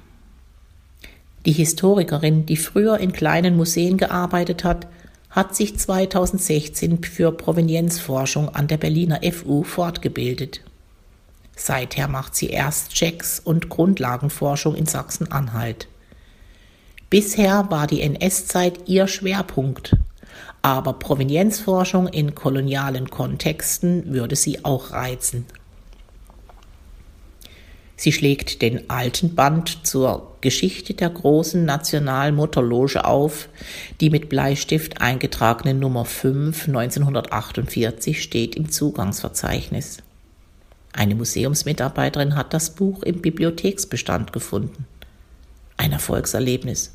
Die 1.47 1.53
Historikerin, 1.53 2.47
die 2.47 2.57
früher 2.57 2.99
in 2.99 3.12
kleinen 3.12 3.57
Museen 3.57 3.99
gearbeitet 3.99 4.64
hat, 4.64 4.87
hat 5.31 5.55
sich 5.55 5.77
2016 5.79 7.03
für 7.03 7.33
Provenienzforschung 7.33 8.49
an 8.51 8.68
der 8.68 8.77
Berliner 8.77 9.20
FU 9.33 9.64
fortgebildet. 9.64 10.61
Seither 11.57 12.09
macht 12.09 12.35
sie 12.35 12.49
Erstchecks 12.49 13.40
und 13.40 13.68
Grundlagenforschung 13.68 14.75
in 14.75 14.87
Sachsen-Anhalt. 14.87 15.88
Bisher 17.11 17.70
war 17.70 17.87
die 17.87 18.01
NS-Zeit 18.01 18.88
ihr 18.88 19.07
Schwerpunkt, 19.07 19.97
aber 20.64 20.94
Provenienzforschung 20.94 22.09
in 22.09 22.35
kolonialen 22.35 23.11
Kontexten 23.11 24.14
würde 24.14 24.35
sie 24.35 24.64
auch 24.64 24.92
reizen. 24.92 25.44
Sie 27.96 28.12
schlägt 28.12 28.62
den 28.62 28.88
alten 28.88 29.35
Band 29.35 29.87
zur 29.87 30.38
Geschichte 30.40 30.94
der 30.94 31.11
großen 31.11 31.66
Nationalmutterloge 31.66 33.05
auf. 33.05 33.50
Die 34.00 34.09
mit 34.09 34.31
Bleistift 34.31 35.03
eingetragene 35.03 35.74
Nummer 35.74 36.07
5 36.07 36.68
1948 36.68 38.22
steht 38.22 38.57
im 38.57 38.70
Zugangsverzeichnis. 38.70 39.98
Eine 40.94 41.14
Museumsmitarbeiterin 41.14 42.37
hat 42.37 42.55
das 42.55 42.74
Buch 42.74 43.03
im 43.03 43.20
Bibliotheksbestand 43.20 44.33
gefunden. 44.33 44.87
Ein 45.77 45.92
Erfolgserlebnis. 45.92 46.94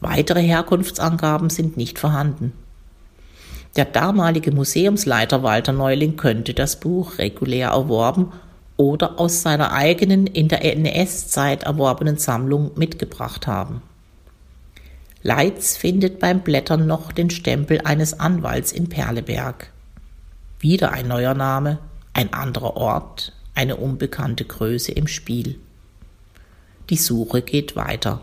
Weitere 0.00 0.42
Herkunftsangaben 0.42 1.50
sind 1.50 1.76
nicht 1.76 1.98
vorhanden. 1.98 2.52
Der 3.76 3.84
damalige 3.84 4.52
Museumsleiter 4.52 5.42
Walter 5.42 5.72
Neuling 5.72 6.16
könnte 6.16 6.54
das 6.54 6.80
Buch 6.80 7.18
regulär 7.18 7.70
erworben 7.70 8.32
oder 8.76 9.18
aus 9.18 9.42
seiner 9.42 9.72
eigenen 9.72 10.26
in 10.26 10.48
der 10.48 10.64
NS-Zeit 10.64 11.64
erworbenen 11.64 12.16
Sammlung 12.16 12.70
mitgebracht 12.76 13.46
haben. 13.46 13.82
Leitz 15.22 15.76
findet 15.76 16.20
beim 16.20 16.40
Blättern 16.40 16.86
noch 16.86 17.10
den 17.10 17.28
Stempel 17.30 17.80
eines 17.82 18.18
Anwalts 18.18 18.70
in 18.72 18.88
Perleberg. 18.88 19.70
Wieder 20.60 20.92
ein 20.92 21.08
neuer 21.08 21.34
Name, 21.34 21.78
ein 22.14 22.32
anderer 22.32 22.76
Ort, 22.76 23.32
eine 23.54 23.76
unbekannte 23.76 24.44
Größe 24.44 24.92
im 24.92 25.08
Spiel. 25.08 25.58
Die 26.88 26.96
Suche 26.96 27.42
geht 27.42 27.74
weiter. 27.74 28.20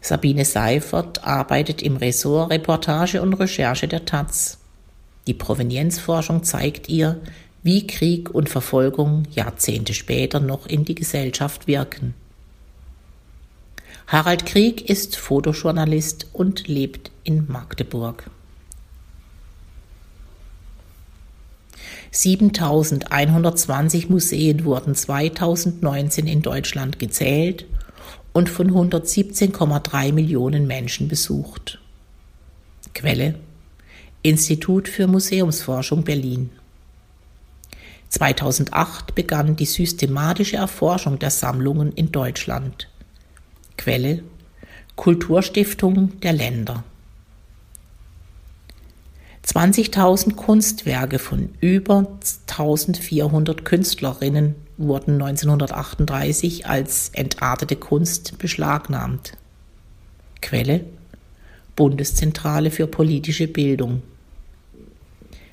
Sabine 0.00 0.44
Seifert 0.44 1.24
arbeitet 1.24 1.82
im 1.82 1.96
Ressort 1.96 2.50
Reportage 2.50 3.20
und 3.20 3.34
Recherche 3.34 3.88
der 3.88 4.04
Taz. 4.04 4.58
Die 5.26 5.34
Provenienzforschung 5.34 6.44
zeigt 6.44 6.88
ihr, 6.88 7.20
wie 7.62 7.86
Krieg 7.86 8.30
und 8.30 8.48
Verfolgung 8.48 9.24
Jahrzehnte 9.34 9.92
später 9.92 10.40
noch 10.40 10.66
in 10.66 10.84
die 10.84 10.94
Gesellschaft 10.94 11.66
wirken. 11.66 12.14
Harald 14.06 14.46
Krieg 14.46 14.88
ist 14.88 15.16
Fotojournalist 15.16 16.28
und 16.32 16.66
lebt 16.66 17.10
in 17.24 17.46
Magdeburg. 17.46 18.30
7120 22.10 24.08
Museen 24.08 24.64
wurden 24.64 24.94
2019 24.94 26.26
in 26.26 26.40
Deutschland 26.40 26.98
gezählt 26.98 27.66
und 28.38 28.48
von 28.48 28.70
117,3 28.70 30.12
Millionen 30.12 30.68
Menschen 30.68 31.08
besucht. 31.08 31.80
Quelle 32.94 33.34
Institut 34.22 34.86
für 34.86 35.08
Museumsforschung 35.08 36.04
Berlin 36.04 36.50
2008 38.10 39.16
begann 39.16 39.56
die 39.56 39.66
systematische 39.66 40.54
Erforschung 40.54 41.18
der 41.18 41.30
Sammlungen 41.30 41.90
in 41.90 42.12
Deutschland. 42.12 42.88
Quelle 43.76 44.22
Kulturstiftung 44.94 46.20
der 46.20 46.32
Länder. 46.32 46.84
20.000 49.44 50.36
Kunstwerke 50.36 51.18
von 51.18 51.48
über 51.60 52.06
1400 52.46 53.64
Künstlerinnen 53.64 54.67
wurden 54.78 55.20
1938 55.20 56.66
als 56.66 57.10
entartete 57.12 57.76
Kunst 57.76 58.38
beschlagnahmt. 58.38 59.32
Quelle 60.40 60.84
Bundeszentrale 61.76 62.70
für 62.70 62.86
politische 62.86 63.48
Bildung 63.48 64.02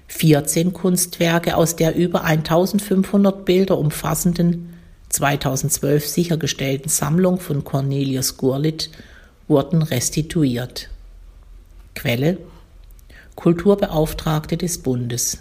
14 0.07 0.73
Kunstwerke 0.73 1.57
aus 1.57 1.75
der 1.75 1.95
über 1.95 2.23
1500 2.23 3.43
Bilder 3.43 3.77
umfassenden 3.77 4.73
2012 5.09 6.07
sichergestellten 6.07 6.89
Sammlung 6.89 7.39
von 7.39 7.63
Cornelius 7.63 8.37
Gurlitt 8.37 8.89
wurden 9.47 9.81
restituiert. 9.81 10.89
Quelle 11.95 12.37
Kulturbeauftragte 13.35 14.57
des 14.57 14.77
Bundes 14.77 15.39